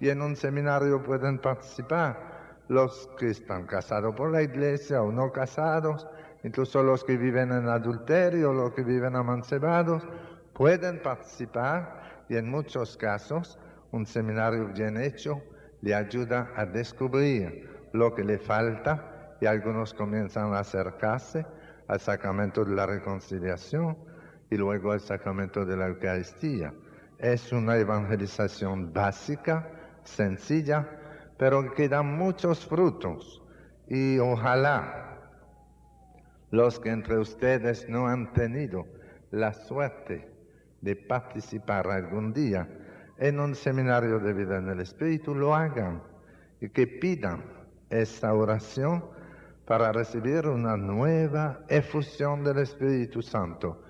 y 0.01 0.09
en 0.09 0.21
un 0.21 0.37
seminario 0.37 1.03
pueden 1.03 1.39
participar 1.39 2.35
los 2.69 3.09
que 3.19 3.31
están 3.31 3.67
casados 3.67 4.15
por 4.15 4.31
la 4.31 4.43
iglesia 4.43 5.03
o 5.03 5.13
no 5.13 5.31
casados, 5.33 6.07
incluso 6.43 6.83
los 6.83 7.05
que 7.05 7.17
viven 7.17 7.53
en 7.53 7.69
adulterio, 7.69 8.53
los 8.53 8.73
que 8.73 8.83
viven 8.83 9.17
amancebados, 9.17 10.03
pueden 10.53 11.03
participar 11.03 12.04
y 12.29 12.37
en 12.37 12.51
muchos 12.51 12.97
casos 12.97 13.59
un 13.93 14.07
seminario 14.07 14.69
bien 14.69 14.97
hecho 14.97 15.43
le 15.83 15.95
ayuda 15.95 16.51
a 16.57 16.67
descubrir 16.67 17.69
lo 17.93 18.15
que 18.15 18.25
le 18.25 18.39
falta 18.39 19.37
y 19.41 19.47
algunos 19.47 19.95
comienzan 19.95 20.53
a 20.55 20.61
acercarse 20.61 21.47
al 21.87 22.01
sacramento 22.01 22.65
de 22.65 22.75
la 22.75 22.87
reconciliación 22.87 23.97
y 24.51 24.57
luego 24.57 24.93
al 24.93 25.01
sacramento 25.01 25.65
de 25.65 25.77
la 25.77 25.89
Eucaristía. 25.89 26.73
Es 27.19 27.53
una 27.53 27.77
evangelización 27.77 28.93
básica, 28.93 29.69
sencilla, 30.03 30.89
pero 31.37 31.73
que 31.75 31.89
da 31.89 32.03
muchos 32.03 32.67
frutos 32.67 33.43
y 33.89 34.19
ojalá 34.19 35.19
los 36.51 36.81
que 36.81 36.91
entre 36.91 37.19
ustedes 37.19 37.89
no 37.89 38.07
han 38.09 38.33
tenido 38.33 38.87
la 39.31 39.53
suerte 39.53 40.34
de 40.85 40.97
participar 40.97 41.89
algún 41.89 42.33
día 42.33 42.69
en 43.17 43.41
un 43.41 43.55
seminario 43.55 44.19
de 44.19 44.35
vida 44.35 44.59
en 44.59 44.69
el 44.69 44.81
Espíritu, 44.81 45.35
lo 45.35 45.55
hagan 45.55 46.03
y 46.61 46.69
que 46.69 46.87
pidan 46.87 47.43
esta 47.89 48.35
oración 48.35 49.05
para 49.65 49.93
recibir 49.93 50.47
una 50.47 50.77
nueva 50.77 51.61
efusión 51.69 52.45
del 52.45 52.59
Espíritu 52.59 53.23
Santo. 53.23 53.83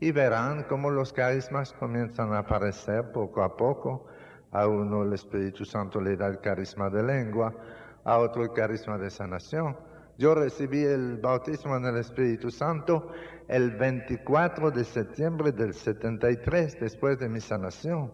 Y 0.00 0.10
verán 0.10 0.64
cómo 0.64 0.90
los 0.90 1.12
carismas 1.12 1.72
comienzan 1.72 2.32
a 2.32 2.38
aparecer 2.38 3.12
poco 3.12 3.42
a 3.42 3.56
poco. 3.56 4.06
A 4.50 4.66
uno 4.66 5.04
el 5.04 5.12
Espíritu 5.12 5.64
Santo 5.64 6.00
le 6.00 6.16
da 6.16 6.26
el 6.26 6.40
carisma 6.40 6.90
de 6.90 7.02
lengua, 7.04 7.54
a 8.02 8.18
otro 8.18 8.42
el 8.42 8.52
carisma 8.52 8.98
de 8.98 9.10
sanación. 9.10 9.76
Yo 10.20 10.34
recibí 10.34 10.84
el 10.84 11.16
bautismo 11.16 11.78
en 11.78 11.86
el 11.86 11.96
Espíritu 11.96 12.50
Santo 12.50 13.10
el 13.48 13.70
24 13.70 14.70
de 14.70 14.84
septiembre 14.84 15.50
del 15.50 15.72
73, 15.72 16.78
después 16.78 17.18
de 17.18 17.30
mi 17.30 17.40
sanación, 17.40 18.12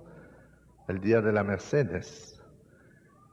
el 0.87 1.01
día 1.01 1.21
de 1.21 1.33
la 1.33 1.43
Mercedes. 1.43 2.41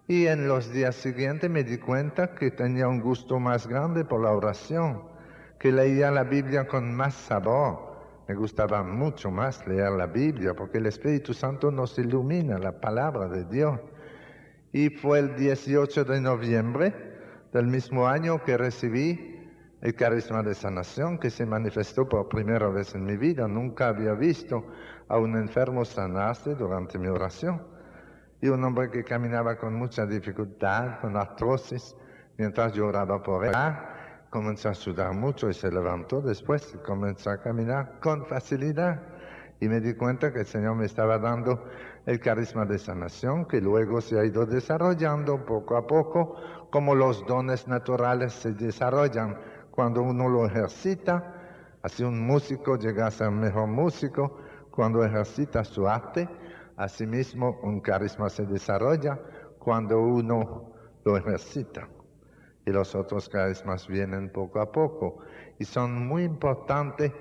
Y 0.08 0.26
en 0.26 0.48
los 0.48 0.74
días 0.74 0.96
siguientes 0.96 1.52
me 1.52 1.64
di 1.64 1.78
cuenta 1.78 2.34
que 2.34 2.50
tenía 2.50 2.88
un 2.88 3.00
gusto 3.00 3.40
más 3.40 3.68
grande 3.68 4.06
por 4.06 4.24
la 4.24 4.32
oración, 4.32 5.04
que 5.60 5.72
leía 5.72 6.10
la 6.10 6.24
Biblia 6.24 6.66
con 6.66 6.96
más 6.96 7.14
sabor. 7.14 7.96
Me 8.28 8.34
gustaba 8.34 8.82
mucho 8.82 9.30
más 9.30 9.68
leer 9.68 9.92
la 9.92 10.08
Biblia 10.08 10.56
porque 10.56 10.80
el 10.80 10.88
Espíritu 10.88 11.36
Santo 11.36 11.70
nos 11.70 12.00
ilumina 12.00 12.58
la 12.58 12.82
palabra 12.82 13.28
de 13.28 13.46
Dios. 13.46 13.80
Y 14.72 14.90
fue 14.90 15.20
el 15.20 15.36
18 15.36 16.06
de 16.06 16.20
noviembre 16.20 17.13
del 17.54 17.68
mismo 17.68 18.08
año 18.08 18.44
que 18.44 18.58
recibí 18.58 19.40
el 19.82 19.96
carisma 19.96 20.42
de 20.42 20.56
sanación 20.56 21.20
que 21.20 21.30
se 21.30 21.46
manifestó 21.46 22.10
por 22.10 22.28
primera 22.28 22.68
vez 22.70 22.96
en 22.96 23.06
mi 23.06 23.16
vida. 23.16 23.48
Nunca 23.48 23.90
había 23.90 24.14
visto 24.14 24.66
a 25.08 25.18
un 25.18 25.38
enfermo 25.38 25.86
sanarse 25.86 26.56
durante 26.56 26.98
mi 26.98 27.08
oración. 27.08 27.62
Y 28.42 28.48
un 28.48 28.64
hombre 28.64 28.90
que 28.90 29.04
caminaba 29.04 29.56
con 29.58 29.76
mucha 29.76 30.06
dificultad, 30.06 31.00
con 31.00 31.16
artrosis, 31.16 31.96
mientras 32.38 32.74
yo 32.74 32.88
oraba 32.88 33.22
por 33.22 33.46
él, 33.46 33.54
comenzó 34.30 34.70
a 34.70 34.74
sudar 34.74 35.14
mucho 35.14 35.50
y 35.50 35.54
se 35.54 35.72
levantó 35.72 36.22
después 36.22 36.74
y 36.74 36.78
comenzó 36.80 37.30
a 37.30 37.38
caminar 37.38 38.00
con 38.02 38.26
facilidad. 38.26 39.00
Y 39.60 39.70
me 39.70 39.80
di 39.80 39.94
cuenta 39.94 40.34
que 40.34 40.40
el 40.40 40.46
Señor 40.46 40.76
me 40.76 40.86
estaba 40.86 41.20
dando 41.20 41.64
el 42.06 42.20
carisma 42.20 42.66
de 42.66 42.78
sanación 42.78 43.46
que 43.46 43.62
luego 43.62 44.02
se 44.02 44.20
ha 44.20 44.26
ido 44.26 44.46
desarrollando 44.46 45.46
poco 45.46 45.78
a 45.78 45.88
poco, 45.88 46.36
como 46.70 46.96
los 46.96 47.26
dones 47.26 47.68
naturales 47.68 48.34
se 48.34 48.54
desarrollan 48.54 49.40
cuando 49.72 50.02
uno 50.02 50.28
lo 50.28 50.46
ejercita, 50.46 51.78
así 51.82 52.04
un 52.04 52.26
músico 52.26 52.78
llega 52.78 53.08
a 53.08 53.12
ser 53.12 53.32
mejor 53.32 53.68
músico 53.68 54.38
cuando 54.70 55.04
ejercita 55.04 55.64
su 55.64 55.88
arte, 55.88 56.28
asimismo 56.76 57.60
un 57.64 57.80
carisma 57.80 58.30
se 58.30 58.46
desarrolla 58.46 59.20
cuando 59.60 60.00
uno 60.02 60.74
lo 61.06 61.18
ejercita. 61.18 61.88
Y 62.66 62.72
los 62.72 62.96
otros 62.96 63.30
carismas 63.30 63.88
vienen 63.88 64.32
poco 64.32 64.60
a 64.60 64.72
poco 64.72 65.20
y 65.60 65.66
son 65.66 66.08
muy 66.08 66.24
importantes 66.24 67.12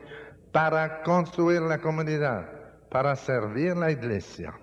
para 0.53 1.03
construir 1.03 1.63
la 1.63 1.79
comunidad, 1.79 2.49
para 2.91 3.17
servir 3.17 3.77
la 3.77 3.91
iglesia. 3.91 4.55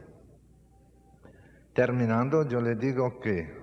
Terminando, 1.80 2.46
yo 2.46 2.60
le 2.60 2.76
digo 2.76 3.22
que 3.22 3.58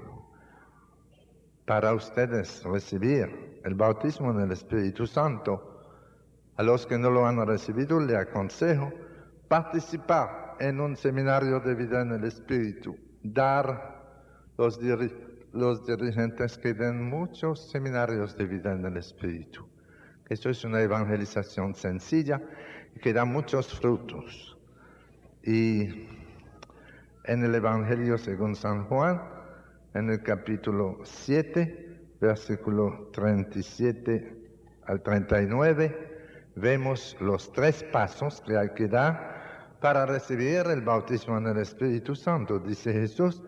para 1.67 1.93
ustedes 1.93 2.65
recibir 2.65 3.61
el 3.63 3.75
bautismo 3.75 4.31
en 4.31 4.41
el 4.41 4.53
Espíritu 4.53 5.07
Santo. 5.07 5.83
A 6.57 6.63
los 6.63 6.87
que 6.87 6.97
no 6.97 7.11
lo 7.11 7.27
han 7.27 7.47
recibido 7.47 8.01
le 8.01 8.17
aconsejo 8.17 8.91
participar 9.49 10.57
en 10.61 10.81
un 10.81 10.97
seminario 10.97 11.61
de 11.61 11.75
vida 11.75 12.01
en 12.01 12.13
el 12.13 12.25
Espíritu, 12.25 12.97
dar 13.23 14.03
los, 14.57 14.81
dirigentes 14.81 16.57
que 16.57 16.73
den 16.73 17.11
muchos 17.11 17.71
seminarios 17.71 18.35
de 18.35 18.47
vida 18.47 18.73
en 18.73 18.87
el 18.87 18.97
Espíritu. 18.97 19.69
Esto 20.27 20.49
es 20.49 20.65
una 20.65 20.81
evangelización 20.81 21.75
sencilla 21.75 22.41
que 23.03 23.13
da 23.13 23.27
muchos 23.27 23.79
frutos. 23.79 24.57
Y 25.43 26.25
en 27.27 27.45
el 27.45 27.55
Evangelio 27.55 28.19
según 28.19 28.55
San 28.55 28.85
Juan, 28.85 29.21
en 29.95 30.11
el 30.11 30.23
capítulo 30.23 30.99
7, 31.03 32.17
versículo 32.21 33.11
37 33.13 34.37
al 34.87 35.03
39, 35.03 36.53
vemos 36.55 37.17
los 37.21 37.53
tres 37.53 37.83
pasos 37.85 38.41
que 38.47 38.57
hay 38.57 38.71
que 38.71 38.89
dar 38.89 39.77
para 39.81 40.07
recibir 40.07 40.67
el 40.67 40.83
bautismo 40.83 41.39
en 41.39 41.49
el 41.49 41.59
Espíritu 41.59 42.15
Santo. 42.15 42.59
Dice 42.59 42.93
Jesús, 42.93 43.43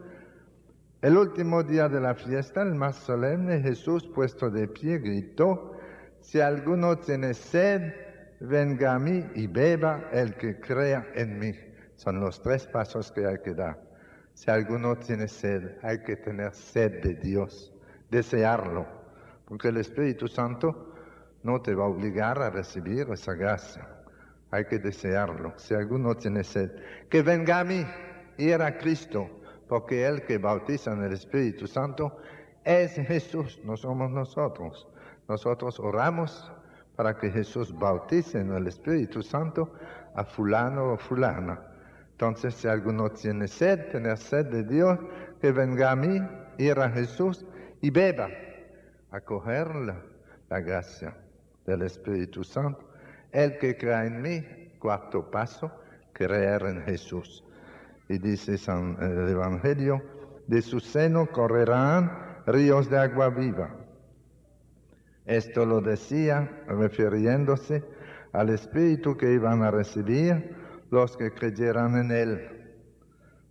el 1.00 1.16
último 1.16 1.62
día 1.62 1.88
de 1.88 2.00
la 2.00 2.14
fiesta, 2.14 2.62
el 2.62 2.74
más 2.74 2.96
solemne, 2.96 3.60
Jesús, 3.60 4.08
puesto 4.12 4.50
de 4.50 4.66
pie, 4.66 4.98
gritó, 4.98 5.76
si 6.20 6.40
alguno 6.40 6.98
tiene 6.98 7.34
sed, 7.34 7.92
venga 8.40 8.94
a 8.94 8.98
mí 8.98 9.24
y 9.34 9.46
beba 9.46 10.08
el 10.12 10.34
que 10.34 10.58
crea 10.58 11.06
en 11.14 11.38
mí. 11.38 11.67
Son 11.98 12.20
los 12.20 12.40
tres 12.40 12.64
pasos 12.68 13.10
que 13.10 13.26
hay 13.26 13.38
que 13.40 13.54
dar. 13.54 13.76
Si 14.32 14.48
alguno 14.52 14.96
tiene 14.96 15.26
sed, 15.26 15.78
hay 15.82 15.98
que 16.04 16.14
tener 16.14 16.54
sed 16.54 17.02
de 17.02 17.14
Dios, 17.14 17.74
desearlo, 18.08 18.86
porque 19.44 19.68
el 19.68 19.78
Espíritu 19.78 20.28
Santo 20.28 20.94
no 21.42 21.60
te 21.60 21.74
va 21.74 21.86
a 21.86 21.88
obligar 21.88 22.40
a 22.40 22.50
recibir 22.50 23.08
esa 23.10 23.34
gracia. 23.34 23.88
Hay 24.52 24.66
que 24.66 24.78
desearlo. 24.78 25.54
Si 25.56 25.74
alguno 25.74 26.16
tiene 26.16 26.44
sed, 26.44 26.70
que 27.10 27.20
venga 27.22 27.58
a 27.58 27.64
mí, 27.64 27.84
ir 28.36 28.62
a 28.62 28.78
Cristo, 28.78 29.28
porque 29.68 30.06
el 30.06 30.22
que 30.22 30.38
bautiza 30.38 30.92
en 30.92 31.02
el 31.02 31.14
Espíritu 31.14 31.66
Santo 31.66 32.16
es 32.62 32.92
Jesús, 32.92 33.60
no 33.64 33.76
somos 33.76 34.08
nosotros. 34.12 34.86
Nosotros 35.26 35.80
oramos 35.80 36.48
para 36.94 37.18
que 37.18 37.28
Jesús 37.28 37.76
bautice 37.76 38.38
en 38.38 38.52
el 38.52 38.68
Espíritu 38.68 39.20
Santo 39.20 39.72
a 40.14 40.22
fulano 40.22 40.92
o 40.92 40.96
fulana. 40.96 41.67
Entonces, 42.20 42.56
si 42.56 42.66
alguno 42.66 43.10
tiene 43.10 43.46
sed, 43.46 43.92
tener 43.92 44.18
sed 44.18 44.46
de 44.46 44.64
Dios, 44.64 44.98
que 45.40 45.52
venga 45.52 45.92
a 45.92 45.94
mí, 45.94 46.20
ir 46.58 46.76
a 46.80 46.90
Jesús 46.90 47.46
y 47.80 47.90
beba, 47.90 48.28
acoger 49.12 49.72
la, 50.48 50.60
gracia 50.60 51.16
del 51.64 51.82
Espíritu 51.82 52.42
Santo. 52.42 52.90
El 53.30 53.56
que 53.58 53.76
cree 53.76 54.08
en 54.08 54.20
mí, 54.20 54.44
cuarto 54.80 55.30
paso, 55.30 55.70
creer 56.12 56.62
en 56.62 56.82
Jesús. 56.82 57.44
Y 58.08 58.18
dice 58.18 58.58
San, 58.58 58.96
el 59.00 59.28
Evangelio, 59.28 60.02
de 60.48 60.60
su 60.60 60.80
seno 60.80 61.28
correrán 61.30 62.42
ríos 62.46 62.90
de 62.90 62.98
agua 62.98 63.28
viva. 63.28 63.70
Esto 65.24 65.64
lo 65.64 65.80
decía 65.80 66.64
refiriéndose 66.66 67.84
al 68.32 68.48
Espíritu 68.48 69.16
que 69.16 69.32
iban 69.34 69.62
a 69.62 69.70
recibir 69.70 70.57
los 70.90 71.16
que 71.16 71.30
creyeran 71.32 71.96
en 71.96 72.10
Él, 72.10 72.74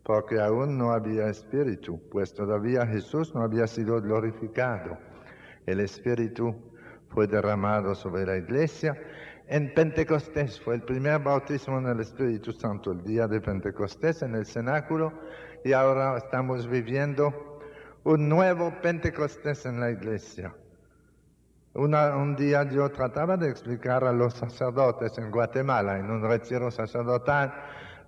porque 0.04 0.40
aún 0.40 0.78
no 0.78 0.92
había 0.92 1.28
Espíritu, 1.28 2.02
pues 2.12 2.34
todavía 2.34 2.86
Jesús 2.86 3.34
no 3.36 3.42
había 3.42 3.68
sido 3.68 4.02
glorificado. 4.02 4.98
El 5.66 5.80
Espíritu 5.80 6.56
fue 7.10 7.28
derramado 7.28 7.94
sobre 7.96 8.26
la 8.26 8.38
iglesia 8.38 8.98
en 9.50 9.74
Pentecostés 9.74 10.60
fue 10.60 10.76
el 10.76 10.82
primer 10.82 11.20
bautismo 11.20 11.78
en 11.78 11.86
el 11.86 12.02
Espíritu 12.02 12.52
Santo, 12.52 12.92
el 12.92 13.02
día 13.06 13.30
de 13.30 13.40
Pentecostés 13.40 14.22
en 14.22 14.36
el 14.36 14.46
cenáculo, 14.46 15.14
y 15.64 15.72
ahora 15.72 16.18
estamos 16.18 16.68
viviendo 16.68 17.62
un 18.04 18.28
nuevo 18.28 18.74
Pentecostés 18.82 19.66
en 19.66 19.80
la 19.80 19.92
iglesia. 19.92 20.54
Un 21.78 22.36
día 22.36 22.64
yo 22.64 22.90
trataba 22.90 23.38
de 23.38 23.50
explicar 23.50 24.04
a 24.04 24.12
los 24.12 24.34
sacerdotes 24.34 25.18
en 25.18 25.30
Guatemala, 25.30 26.00
en 26.00 26.10
un 26.10 26.24
retiro 26.24 26.72
sacerdotal, 26.72 27.54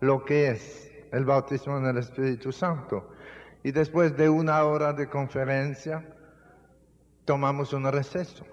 lo 0.01 0.25
que 0.25 0.49
es 0.49 0.91
el 1.11 1.25
bautismo 1.25 1.77
en 1.77 1.85
el 1.85 1.97
Espíritu 1.97 2.51
Santo. 2.51 3.11
Y 3.63 3.71
después 3.71 4.17
de 4.17 4.27
una 4.29 4.63
hora 4.63 4.93
de 4.93 5.07
conferencia, 5.07 6.03
tomamos 7.25 7.73
un 7.73 7.91
receso 7.91 8.45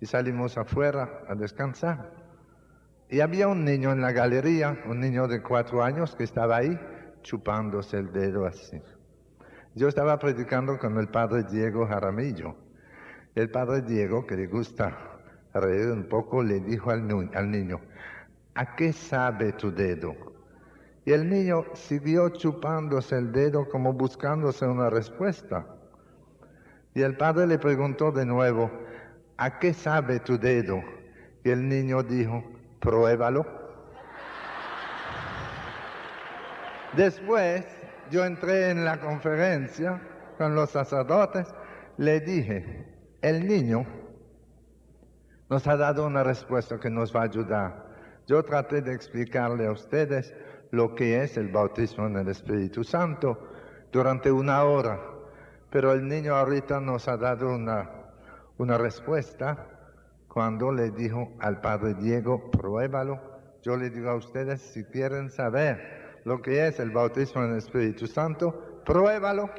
y 0.00 0.06
salimos 0.06 0.56
afuera 0.56 1.20
a 1.28 1.34
descansar. 1.34 2.10
Y 3.10 3.20
había 3.20 3.48
un 3.48 3.64
niño 3.64 3.92
en 3.92 4.00
la 4.00 4.12
galería, 4.12 4.82
un 4.88 5.00
niño 5.00 5.28
de 5.28 5.42
cuatro 5.42 5.82
años 5.82 6.16
que 6.16 6.24
estaba 6.24 6.56
ahí 6.56 6.78
chupándose 7.22 7.98
el 7.98 8.12
dedo 8.12 8.46
así. 8.46 8.80
Yo 9.74 9.88
estaba 9.88 10.18
predicando 10.18 10.78
con 10.78 10.96
el 10.96 11.08
padre 11.08 11.44
Diego 11.44 11.86
Jaramillo. 11.86 12.65
El 13.36 13.50
padre 13.50 13.82
Diego, 13.82 14.26
que 14.26 14.34
le 14.34 14.46
gusta 14.46 14.96
reír 15.52 15.90
un 15.90 16.04
poco, 16.08 16.42
le 16.42 16.58
dijo 16.58 16.90
al, 16.90 17.30
al 17.34 17.50
niño, 17.50 17.82
¿a 18.54 18.74
qué 18.74 18.94
sabe 18.94 19.52
tu 19.52 19.70
dedo? 19.70 20.16
Y 21.04 21.12
el 21.12 21.28
niño 21.28 21.66
siguió 21.74 22.30
chupándose 22.30 23.18
el 23.18 23.32
dedo 23.32 23.68
como 23.68 23.92
buscándose 23.92 24.66
una 24.66 24.88
respuesta. 24.88 25.66
Y 26.94 27.02
el 27.02 27.18
padre 27.18 27.46
le 27.46 27.58
preguntó 27.58 28.10
de 28.10 28.24
nuevo, 28.24 28.70
¿a 29.36 29.58
qué 29.58 29.74
sabe 29.74 30.18
tu 30.20 30.38
dedo? 30.38 30.82
Y 31.44 31.50
el 31.50 31.68
niño 31.68 32.02
dijo, 32.02 32.42
pruébalo. 32.80 33.44
Después 36.96 37.66
yo 38.10 38.24
entré 38.24 38.70
en 38.70 38.86
la 38.86 38.98
conferencia 38.98 40.00
con 40.38 40.54
los 40.54 40.70
sacerdotes, 40.70 41.54
le 41.98 42.20
dije, 42.20 42.85
el 43.22 43.46
niño 43.46 43.86
nos 45.48 45.66
ha 45.66 45.76
dado 45.76 46.06
una 46.06 46.22
respuesta 46.22 46.78
que 46.78 46.90
nos 46.90 47.14
va 47.14 47.20
a 47.20 47.24
ayudar. 47.24 47.86
Yo 48.26 48.42
traté 48.42 48.82
de 48.82 48.92
explicarle 48.92 49.66
a 49.66 49.72
ustedes 49.72 50.34
lo 50.70 50.94
que 50.94 51.22
es 51.22 51.36
el 51.36 51.48
bautismo 51.48 52.06
en 52.06 52.16
el 52.16 52.28
Espíritu 52.28 52.82
Santo 52.82 53.38
durante 53.92 54.30
una 54.32 54.64
hora, 54.64 55.00
pero 55.70 55.92
el 55.92 56.06
niño 56.08 56.34
ahorita 56.34 56.80
nos 56.80 57.06
ha 57.08 57.16
dado 57.16 57.54
una 57.54 57.96
una 58.58 58.78
respuesta 58.78 59.66
cuando 60.28 60.72
le 60.72 60.90
dijo 60.90 61.32
al 61.40 61.60
padre 61.60 61.94
Diego, 61.94 62.50
pruébalo. 62.50 63.20
Yo 63.62 63.76
le 63.76 63.90
digo 63.90 64.10
a 64.10 64.14
ustedes, 64.14 64.60
si 64.60 64.84
quieren 64.84 65.30
saber 65.30 66.20
lo 66.24 66.40
que 66.40 66.66
es 66.66 66.78
el 66.80 66.90
bautismo 66.90 67.44
en 67.44 67.52
el 67.52 67.58
Espíritu 67.58 68.06
Santo, 68.06 68.82
pruébalo. 68.84 69.50